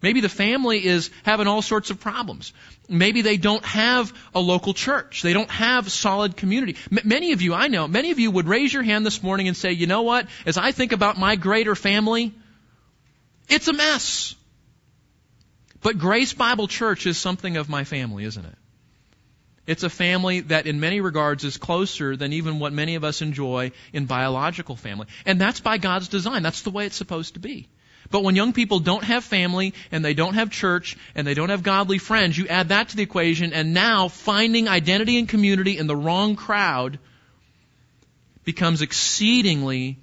[0.00, 2.52] Maybe the family is having all sorts of problems.
[2.88, 5.22] Maybe they don't have a local church.
[5.22, 6.76] They don't have solid community.
[6.92, 9.48] M- many of you, I know, many of you would raise your hand this morning
[9.48, 10.28] and say, you know what?
[10.46, 12.32] As I think about my greater family,
[13.48, 14.36] it's a mess.
[15.80, 18.56] But Grace Bible Church is something of my family, isn't it?
[19.66, 23.20] It's a family that in many regards is closer than even what many of us
[23.20, 25.08] enjoy in biological family.
[25.26, 26.42] And that's by God's design.
[26.42, 27.68] That's the way it's supposed to be.
[28.10, 31.50] But when young people don't have family and they don't have church and they don't
[31.50, 35.76] have godly friends, you add that to the equation and now finding identity and community
[35.76, 36.98] in the wrong crowd
[38.44, 39.98] becomes exceedingly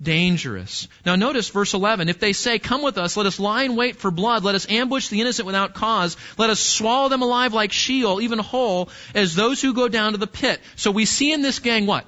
[0.00, 0.88] dangerous.
[1.04, 2.08] Now notice verse 11.
[2.08, 4.68] If they say, come with us, let us lie in wait for blood, let us
[4.68, 9.34] ambush the innocent without cause, let us swallow them alive like Sheol, even whole, as
[9.34, 10.60] those who go down to the pit.
[10.76, 12.06] So we see in this gang what?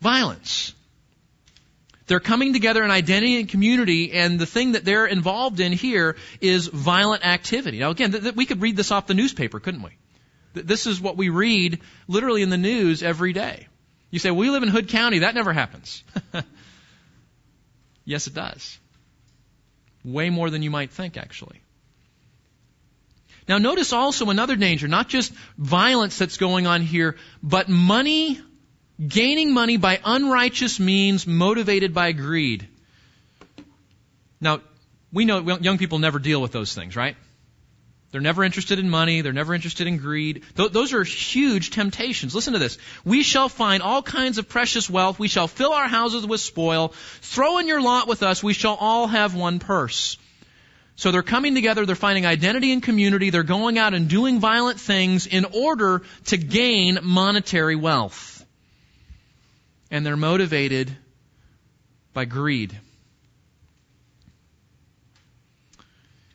[0.00, 0.74] Violence.
[2.06, 6.16] They're coming together in identity and community, and the thing that they're involved in here
[6.40, 7.78] is violent activity.
[7.78, 9.92] Now, again, th- th- we could read this off the newspaper, couldn't we?
[10.54, 13.68] Th- this is what we read literally in the news every day.
[14.10, 15.20] You say, we live in Hood County.
[15.20, 16.04] That never happens.
[18.04, 18.78] yes, it does.
[20.04, 21.62] Way more than you might think, actually.
[23.48, 28.40] Now, notice also another danger, not just violence that's going on here, but money
[29.00, 32.68] Gaining money by unrighteous means motivated by greed.
[34.40, 34.60] Now,
[35.12, 37.16] we know young people never deal with those things, right?
[38.12, 39.22] They're never interested in money.
[39.22, 40.44] They're never interested in greed.
[40.56, 42.32] Th- those are huge temptations.
[42.32, 42.78] Listen to this.
[43.04, 45.18] We shall find all kinds of precious wealth.
[45.18, 46.94] We shall fill our houses with spoil.
[47.22, 48.40] Throw in your lot with us.
[48.40, 50.16] We shall all have one purse.
[50.94, 54.78] So they're coming together, they're finding identity and community, they're going out and doing violent
[54.78, 58.33] things in order to gain monetary wealth.
[59.94, 60.90] And they're motivated
[62.14, 62.76] by greed.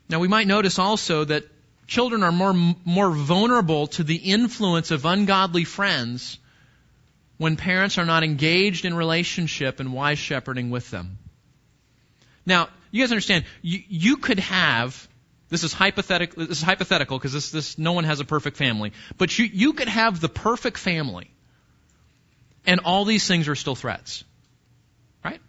[0.08, 1.44] Now we might notice also that
[1.86, 6.40] children are more, more vulnerable to the influence of ungodly friends
[7.36, 11.18] when parents are not engaged in relationship and wise shepherding with them.
[12.46, 15.06] Now, you guys understand, you, you could have,
[15.50, 18.94] this is hypothetical, this is hypothetical because this, this, no one has a perfect family,
[19.18, 21.30] but you, you could have the perfect family
[22.70, 24.24] and all these things are still threats.
[25.26, 25.42] Right?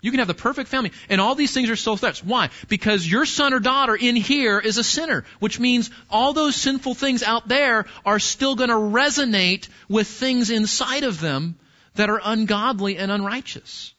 [0.00, 2.24] You can have the perfect family and all these things are still threats.
[2.24, 2.48] Why?
[2.68, 6.94] Because your son or daughter in here is a sinner, which means all those sinful
[6.94, 11.56] things out there are still going to resonate with things inside of them
[11.96, 13.92] that are ungodly and unrighteous.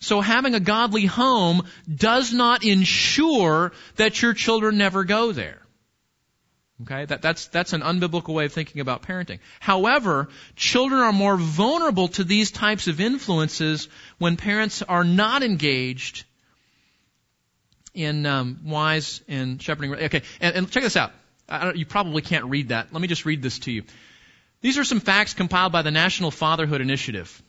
[0.00, 5.63] So having a godly home does not ensure that your children never go there.
[6.82, 9.38] Okay, that, that's, that's an unbiblical way of thinking about parenting.
[9.60, 16.24] However, children are more vulnerable to these types of influences when parents are not engaged
[17.94, 19.94] in um, wise and shepherding.
[19.94, 21.12] Okay, and, and check this out.
[21.76, 22.92] you probably can't read that.
[22.92, 23.84] Let me just read this to you.
[24.60, 27.40] These are some facts compiled by the National Fatherhood Initiative.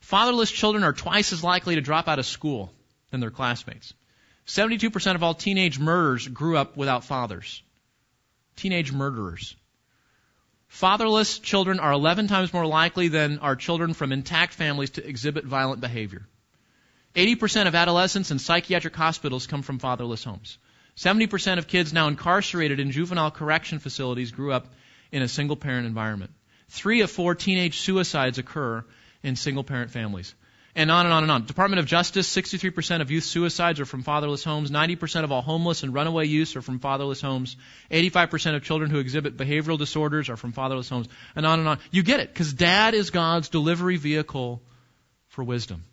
[0.00, 2.72] Fatherless children are twice as likely to drop out of school
[3.10, 3.94] than their classmates.
[4.48, 7.62] 72% of all teenage murders grew up without fathers.
[8.56, 9.56] Teenage murderers.
[10.68, 15.44] Fatherless children are 11 times more likely than are children from intact families to exhibit
[15.44, 16.26] violent behavior.
[17.14, 20.56] 80% of adolescents in psychiatric hospitals come from fatherless homes.
[20.96, 24.66] 70% of kids now incarcerated in juvenile correction facilities grew up
[25.10, 26.30] in a single parent environment.
[26.68, 28.84] Three of four teenage suicides occur
[29.22, 30.34] in single parent families.
[30.74, 31.44] And on and on and on.
[31.44, 34.70] Department of Justice, 63% of youth suicides are from fatherless homes.
[34.70, 37.56] 90% of all homeless and runaway youth are from fatherless homes.
[37.90, 41.08] 85% of children who exhibit behavioral disorders are from fatherless homes.
[41.36, 41.78] And on and on.
[41.90, 44.62] You get it, because dad is God's delivery vehicle
[45.28, 45.84] for wisdom.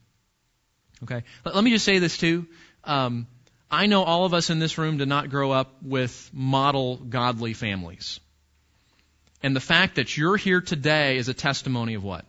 [1.04, 1.24] Okay?
[1.44, 2.48] Let, me just say this too.
[2.86, 3.28] Um,
[3.70, 7.54] I know all of us in this room did not grow up with model godly
[7.54, 8.22] families.
[9.44, 12.26] And the fact that you're here today is a testimony of what?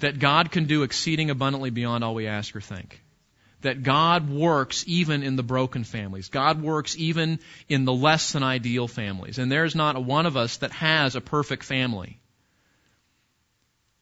[0.00, 3.00] That God can do exceeding abundantly beyond all we ask or think.
[3.62, 6.28] That God works even in the broken families.
[6.28, 7.38] God works even
[7.68, 9.38] in the less than ideal families.
[9.38, 12.18] And there's not a one of us that has a perfect family.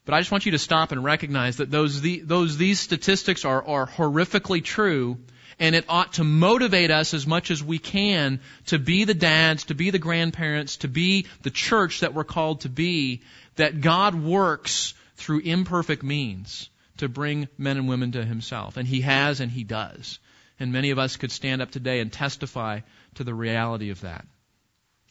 [0.04, 3.44] But I just want you to stop and recognize that those, the, those these statistics
[3.44, 5.18] are, are horrifically true,
[5.60, 9.66] and it ought to motivate us as much as we can to be the dads,
[9.66, 13.22] to be the grandparents, to be the church that we're called to be,
[13.56, 16.68] that God works through imperfect means
[16.98, 18.76] to bring men and women to himself.
[18.76, 20.18] And he has and he does.
[20.58, 22.80] And many of us could stand up today and testify
[23.14, 24.26] to the reality of that.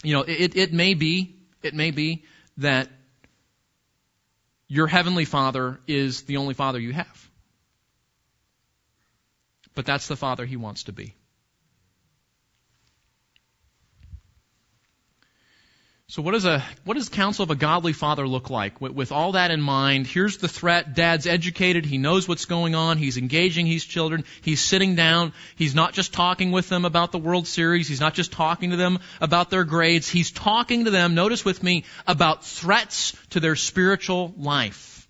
[0.03, 2.25] You know, it, it may be, it may be
[2.57, 2.89] that
[4.67, 7.29] your heavenly father is the only father you have.
[9.75, 11.15] But that's the father he wants to be.
[16.11, 18.81] So what does a what does counsel of a godly father look like?
[18.81, 20.93] With, with, all that in mind, here's the threat.
[20.93, 21.85] Dad's educated.
[21.85, 22.97] He knows what's going on.
[22.97, 24.25] He's engaging his children.
[24.41, 25.31] He's sitting down.
[25.55, 27.87] He's not just talking with them about the World Series.
[27.87, 30.09] He's not just talking to them about their grades.
[30.09, 35.07] He's talking to them, notice with me, about threats to their spiritual life.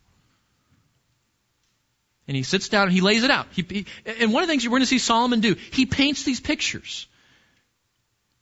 [2.27, 3.47] And he sits down and he lays it out.
[3.53, 6.21] He, he, and one of the things you're going to see Solomon do, he paints
[6.21, 7.07] these pictures.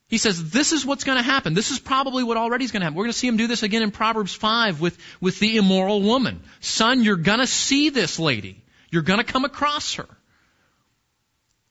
[0.10, 1.53] He says, this is what's going to happen.
[1.53, 2.97] This is probably what already is going to happen.
[2.97, 6.01] We're going to see him do this again in Proverbs 5 with, with the immoral
[6.01, 6.41] woman.
[6.62, 8.60] Son, you're going to see this lady.
[8.89, 10.07] You're going to come across her.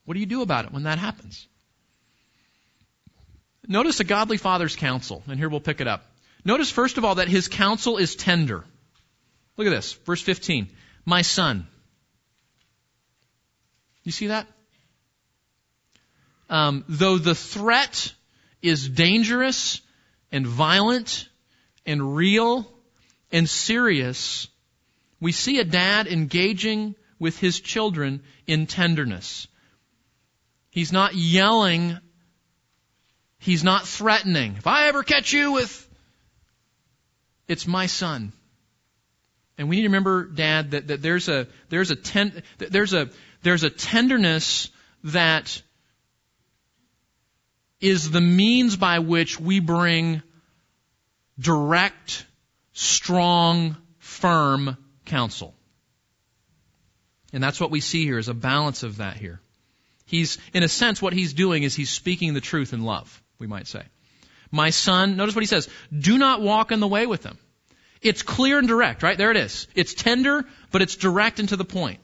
[0.05, 1.47] What do you do about it when that happens?
[3.67, 6.05] Notice a godly father's counsel, and here we'll pick it up.
[6.45, 8.63] Notice, first of all, that his counsel is tender.
[9.57, 10.69] Look at this, verse 15.
[11.05, 11.67] My son.
[14.03, 14.47] You see that?
[16.49, 18.13] Um, though the threat
[18.61, 19.81] is dangerous
[20.31, 21.27] and violent
[21.85, 22.71] and real
[23.31, 24.47] and serious,
[25.19, 29.47] we see a dad engaging with his children in tenderness.
[30.71, 31.97] He's not yelling.
[33.39, 34.55] He's not threatening.
[34.57, 35.87] If I ever catch you with,
[37.47, 38.31] it's my son.
[39.57, 43.09] And we need to remember, Dad, that, that there's a there's a ten, there's a
[43.43, 44.69] there's a tenderness
[45.03, 45.61] that
[47.81, 50.21] is the means by which we bring
[51.39, 52.25] direct,
[52.73, 55.55] strong, firm counsel.
[57.31, 59.39] And that's what we see here is a balance of that here.
[60.05, 63.47] He's, in a sense, what he's doing is he's speaking the truth in love, we
[63.47, 63.83] might say.
[64.51, 67.37] My son, notice what he says, do not walk in the way with them.
[68.01, 69.17] It's clear and direct, right?
[69.17, 69.67] There it is.
[69.75, 71.99] It's tender, but it's direct and to the point.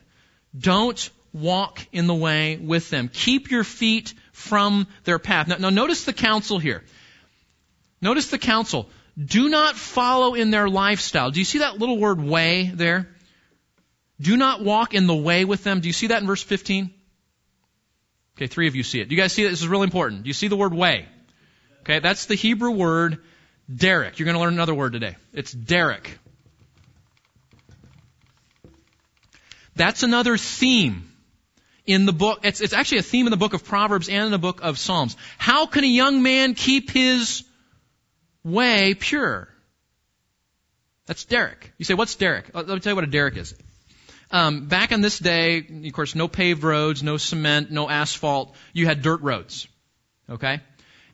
[0.57, 3.09] Don't walk in the way with them.
[3.11, 5.47] Keep your feet from their path.
[5.47, 6.83] Now, now notice the counsel here.
[8.01, 8.89] Notice the counsel.
[9.17, 11.31] Do not follow in their lifestyle.
[11.31, 13.07] Do you see that little word way there?
[14.19, 15.79] Do not walk in the way with them.
[15.79, 16.93] Do you see that in verse 15?
[18.35, 19.07] Okay, three of you see it.
[19.07, 19.49] Do you guys see it?
[19.49, 20.23] This is really important.
[20.23, 21.07] Do you see the word way?
[21.81, 23.19] Okay, that's the Hebrew word
[23.73, 24.19] derek.
[24.19, 25.15] You're going to learn another word today.
[25.31, 26.19] It's derek.
[29.77, 31.09] That's another theme
[31.85, 32.39] in the book.
[32.43, 34.77] It's, it's actually a theme in the book of Proverbs and in the book of
[34.77, 35.15] Psalms.
[35.37, 37.43] How can a young man keep his
[38.43, 39.47] way pure?
[41.05, 41.71] That's derek.
[41.77, 42.53] You say, what's derek?
[42.53, 43.53] Let me tell you what a derek is.
[44.31, 48.55] Um, back in this day, of course, no paved roads, no cement, no asphalt.
[48.73, 49.67] You had dirt roads.
[50.29, 50.61] Okay?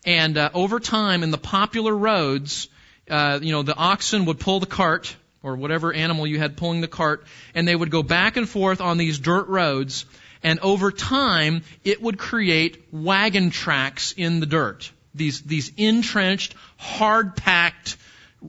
[0.05, 2.69] And uh, over time, in the popular roads,
[3.09, 6.81] uh, you know, the oxen would pull the cart, or whatever animal you had pulling
[6.81, 10.05] the cart, and they would go back and forth on these dirt roads,
[10.43, 14.91] and over time, it would create wagon tracks in the dirt.
[15.13, 17.97] These, these entrenched, hard packed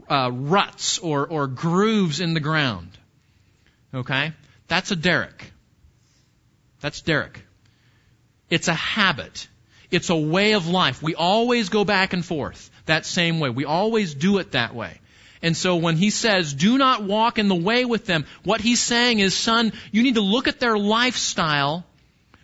[0.08, 2.88] uh, ruts or, or grooves in the ground.
[3.94, 4.32] Okay?
[4.68, 5.52] That's a derek.
[6.80, 7.44] That's derek.
[8.48, 9.48] It's a habit.
[9.90, 11.02] It's a way of life.
[11.02, 13.50] We always go back and forth that same way.
[13.50, 14.98] We always do it that way.
[15.42, 18.80] And so when he says, do not walk in the way with them, what he's
[18.80, 21.84] saying is, son, you need to look at their lifestyle,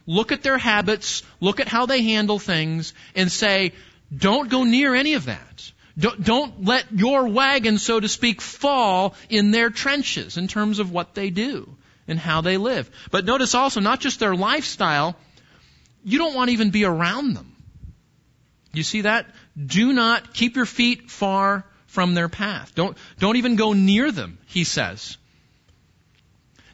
[0.05, 3.73] look at their habits, look at how they handle things, and say,
[4.15, 5.71] don't go near any of that.
[5.97, 10.91] Don't, don't let your wagon, so to speak, fall in their trenches in terms of
[10.91, 11.77] what they do
[12.09, 12.91] and how they live.
[13.11, 15.17] But notice also, not just their lifestyle,
[16.05, 17.55] you don't want to even be around them.
[18.73, 19.27] You see that?
[19.57, 21.65] Do not keep your feet far
[21.99, 22.77] from their path.
[22.77, 25.19] Don't, don't even go near them, he says.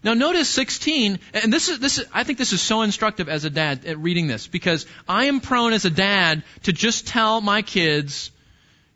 [0.03, 3.47] Now notice 16, and this is, this is, I think this is so instructive as
[3.47, 7.41] a dad at reading this, because I am prone as a dad to just tell
[7.41, 8.33] my kids,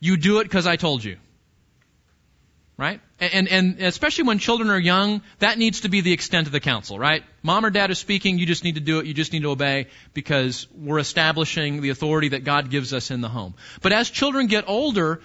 [0.01, 1.17] you do it because I told you.
[2.77, 3.01] Right?
[3.19, 6.61] And, and especially when children are young, that needs to be the extent of the
[6.61, 7.25] counsel, right?
[7.43, 9.51] Mom or dad is speaking, you just need to do it, you just need to
[9.51, 13.55] obey because we're establishing the authority that God gives us in the home.
[13.81, 15.23] But as children get older,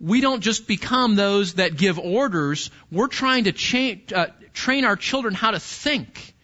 [0.00, 2.70] we don't just become those that give orders.
[2.90, 6.34] We're trying to cha- uh, train our children how to think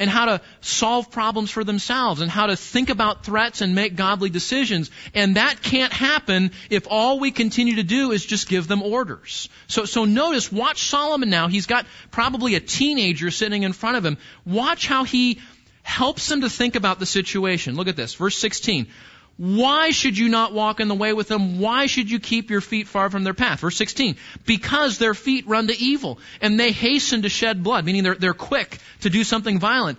[0.00, 3.96] and how to solve problems for themselves and how to think about threats and make
[3.96, 4.90] godly decisions.
[5.14, 9.50] And that can't happen if all we continue to do is just give them orders.
[9.66, 11.48] So, so notice, watch Solomon now.
[11.48, 14.16] He's got probably a teenager sitting in front of him.
[14.46, 15.38] Watch how he
[15.82, 17.76] helps him to think about the situation.
[17.76, 18.14] Look at this.
[18.14, 18.86] Verse 16.
[19.40, 21.60] Why should you not walk in the way with them?
[21.60, 23.60] Why should you keep your feet far from their path?
[23.60, 24.16] Verse 16.
[24.44, 28.34] Because their feet run to evil and they hasten to shed blood, meaning they're, they're
[28.34, 29.98] quick to do something violent.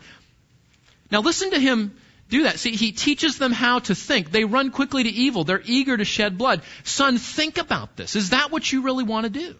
[1.09, 1.97] Now listen to him
[2.29, 2.59] do that.
[2.59, 4.29] See, he teaches them how to think.
[4.29, 5.43] They run quickly to evil.
[5.43, 6.61] They're eager to shed blood.
[6.83, 8.15] Son, think about this.
[8.15, 9.55] Is that what you really want to do?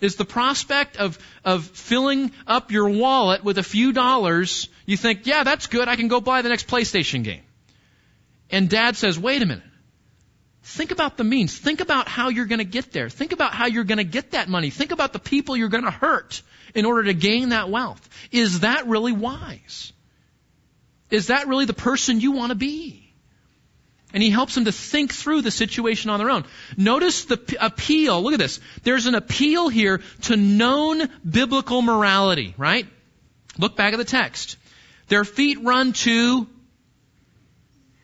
[0.00, 5.24] Is the prospect of, of filling up your wallet with a few dollars, you think,
[5.24, 5.86] yeah, that's good.
[5.86, 7.42] I can go buy the next PlayStation game.
[8.50, 9.64] And dad says, wait a minute.
[10.62, 11.56] Think about the means.
[11.56, 13.08] Think about how you're going to get there.
[13.08, 14.70] Think about how you're going to get that money.
[14.70, 16.42] Think about the people you're going to hurt
[16.74, 18.08] in order to gain that wealth.
[18.32, 19.92] Is that really wise?
[21.08, 23.12] Is that really the person you want to be?
[24.12, 26.44] And he helps them to think through the situation on their own.
[26.76, 28.22] Notice the p- appeal.
[28.22, 28.60] Look at this.
[28.82, 32.86] There's an appeal here to known biblical morality, right?
[33.58, 34.56] Look back at the text.
[35.08, 36.48] Their feet run to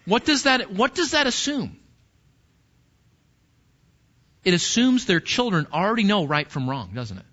[0.05, 1.77] what does that, what does that assume?
[4.45, 7.25] It assumes their children already know right from wrong, doesn't it?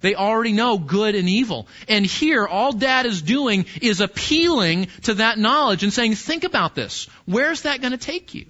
[0.00, 1.68] They already know good and evil.
[1.88, 6.74] And here, all dad is doing is appealing to that knowledge and saying, think about
[6.74, 7.08] this.
[7.24, 8.46] Where's that going to take you?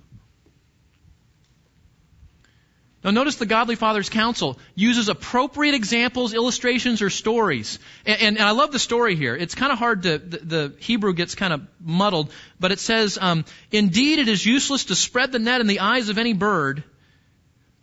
[3.07, 7.79] Now notice the Godly Father's counsel uses appropriate examples, illustrations, or stories.
[8.05, 9.37] And, and, and I love the story here.
[9.37, 13.17] It's kind of hard to, the, the, Hebrew gets kind of muddled, but it says,
[13.21, 16.83] um, Indeed it is useless to spread the net in the eyes of any bird,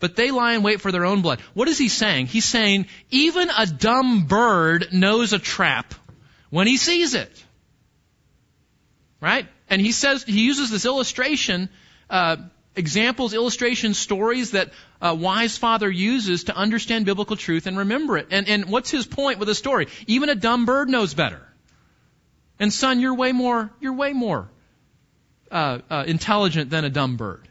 [0.02, 1.40] but they lie in wait for their own blood.
[1.54, 2.26] What is he saying?
[2.26, 5.96] He's saying, even a dumb bird knows a trap
[6.50, 7.32] when he sees it.
[9.22, 9.48] Right?
[9.70, 11.70] And he says, he uses this illustration,
[12.10, 12.36] uh,
[12.76, 14.72] examples, illustrations, stories that
[15.04, 18.28] a wise father uses to understand biblical truth and remember it.
[18.32, 19.88] And, and what's his point with a story?
[20.08, 21.46] Even a dumb bird knows better.
[22.58, 24.50] And son, you're way more, you're way more
[25.52, 27.50] uh, uh, intelligent than a dumb bird.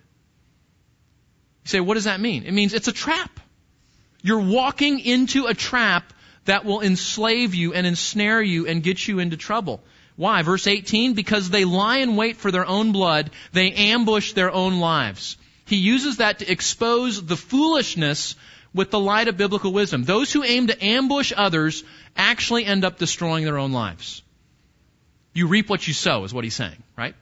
[1.64, 2.44] You say, what does that mean?
[2.44, 3.38] It means it's a trap.
[4.22, 6.10] You're walking into a trap
[6.46, 9.82] that will enslave you and ensnare you and get you into trouble.
[10.16, 10.40] Why?
[10.40, 14.80] Verse 18, because they lie in wait for their own blood, they ambush their own
[14.80, 15.36] lives.
[15.64, 18.36] He uses that to expose the foolishness
[18.74, 20.04] with the light of biblical wisdom.
[20.04, 21.84] Those who aim to ambush others
[22.16, 24.22] actually end up destroying their own lives.
[25.34, 27.14] You reap what you sow, is what he's saying, right?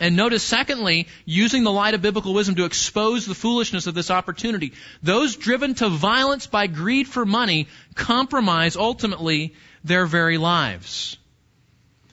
[0.00, 4.10] And notice, secondly, using the light of biblical wisdom to expose the foolishness of this
[4.10, 4.72] opportunity.
[5.02, 9.54] Those driven to violence by greed for money compromise ultimately
[9.84, 11.18] their very lives.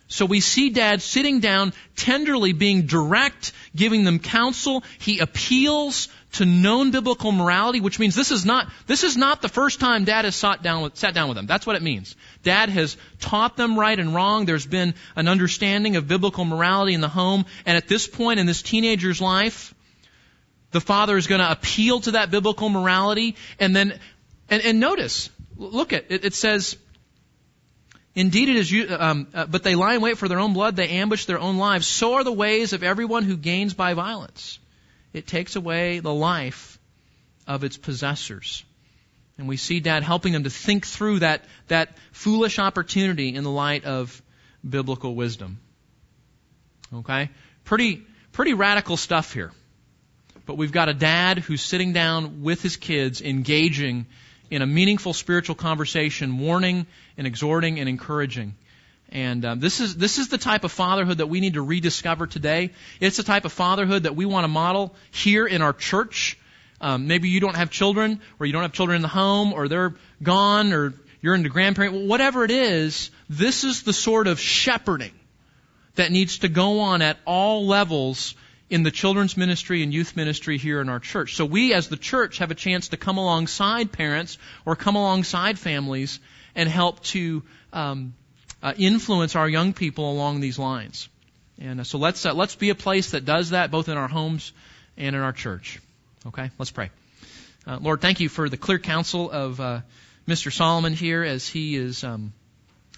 [0.07, 4.83] So we see dad sitting down, tenderly being direct, giving them counsel.
[4.99, 9.49] He appeals to known biblical morality, which means this is not, this is not the
[9.49, 11.45] first time dad has sat down with, sat down with them.
[11.45, 12.15] That's what it means.
[12.43, 14.45] Dad has taught them right and wrong.
[14.45, 17.45] There's been an understanding of biblical morality in the home.
[17.65, 19.73] And at this point in this teenager's life,
[20.71, 23.35] the father is going to appeal to that biblical morality.
[23.59, 23.99] And then,
[24.49, 26.77] and, and notice, look at, it, it says,
[28.17, 30.75] Indeed, it is, um, uh, but they lie in wait for their own blood.
[30.75, 31.85] They ambush their own lives.
[31.85, 34.57] So are the ways of everyone who gains by violence.
[35.13, 36.79] It takes away the life
[37.45, 38.63] of its possessors.
[39.37, 43.51] And we see Dad helping them to think through that, that foolish opportunity in the
[43.51, 44.19] light of
[44.67, 45.59] biblical wisdom.
[46.91, 47.29] Okay?
[47.65, 48.01] Pretty,
[48.31, 49.51] pretty radical stuff here.
[50.47, 54.07] But we've got a dad who's sitting down with his kids, engaging
[54.49, 56.87] in a meaningful spiritual conversation, warning
[57.17, 58.55] and exhorting and encouraging.
[59.09, 62.27] And um, this is this is the type of fatherhood that we need to rediscover
[62.27, 62.71] today.
[62.99, 66.37] It's the type of fatherhood that we want to model here in our church.
[66.81, 69.67] Um, maybe you don't have children, or you don't have children in the home, or
[69.67, 72.07] they're gone, or you're into grandparent.
[72.07, 75.13] Whatever it is, this is the sort of shepherding
[75.95, 78.35] that needs to go on at all levels
[78.69, 81.35] in the children's ministry and youth ministry here in our church.
[81.35, 85.57] So we as the church have a chance to come alongside parents or come alongside
[85.57, 86.19] families
[86.55, 88.13] and help to um,
[88.61, 91.07] uh, influence our young people along these lines.
[91.59, 94.07] And uh, so let's uh, let's be a place that does that both in our
[94.07, 94.51] homes
[94.97, 95.79] and in our church.
[96.25, 96.89] Okay, let's pray.
[97.65, 99.81] Uh, Lord, thank you for the clear counsel of uh,
[100.27, 100.51] Mr.
[100.51, 102.33] Solomon here as he is um,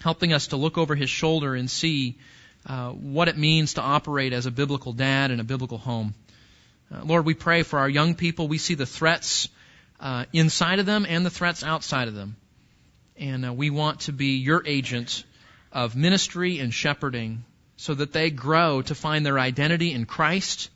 [0.00, 2.16] helping us to look over his shoulder and see
[2.66, 6.14] uh, what it means to operate as a biblical dad in a biblical home.
[6.92, 8.48] Uh, Lord, we pray for our young people.
[8.48, 9.48] We see the threats
[9.98, 12.36] uh, inside of them and the threats outside of them.
[13.16, 15.24] And uh, we want to be your agent
[15.72, 17.44] of ministry and shepherding
[17.76, 20.68] so that they grow to find their identity in Christ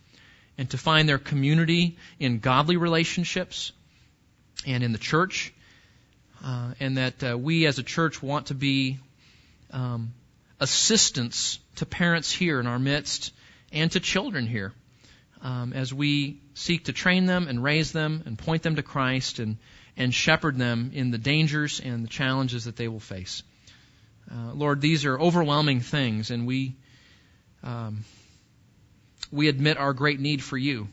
[0.56, 3.72] and to find their community in godly relationships
[4.66, 5.52] and in the church.
[6.42, 8.98] Uh, and that we as a church want to be
[9.70, 10.12] um,
[10.60, 13.32] assistance to parents here in our midst
[13.72, 14.72] and to children here
[15.44, 19.38] um, as we seek to train them and raise them and point them to Christ
[19.38, 19.58] and,
[19.96, 23.42] and shepherd them in the dangers and the challenges that they will face.
[24.30, 26.76] Uh, Lord, these are overwhelming things, and we
[27.62, 28.04] um,
[29.30, 30.88] we admit our great need for you.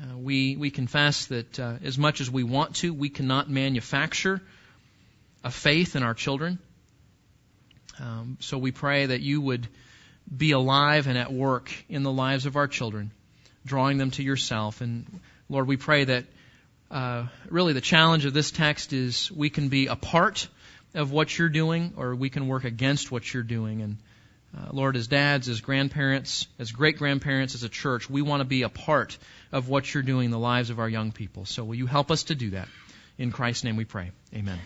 [0.00, 4.40] Uh, we we confess that uh, as much as we want to, we cannot manufacture
[5.44, 6.58] a faith in our children.
[7.98, 9.66] Um, so we pray that you would
[10.34, 13.10] be alive and at work in the lives of our children,
[13.66, 14.80] drawing them to yourself.
[14.80, 16.24] And Lord, we pray that
[16.90, 20.48] uh, really the challenge of this text is we can be a part
[20.94, 23.82] of what you're doing, or we can work against what you're doing.
[23.82, 23.96] And
[24.56, 28.44] uh, Lord, as dads, as grandparents, as great grandparents, as a church, we want to
[28.44, 29.16] be a part
[29.52, 31.44] of what you're doing in the lives of our young people.
[31.44, 32.68] So will you help us to do that?
[33.18, 34.10] In Christ's name we pray.
[34.34, 34.58] Amen.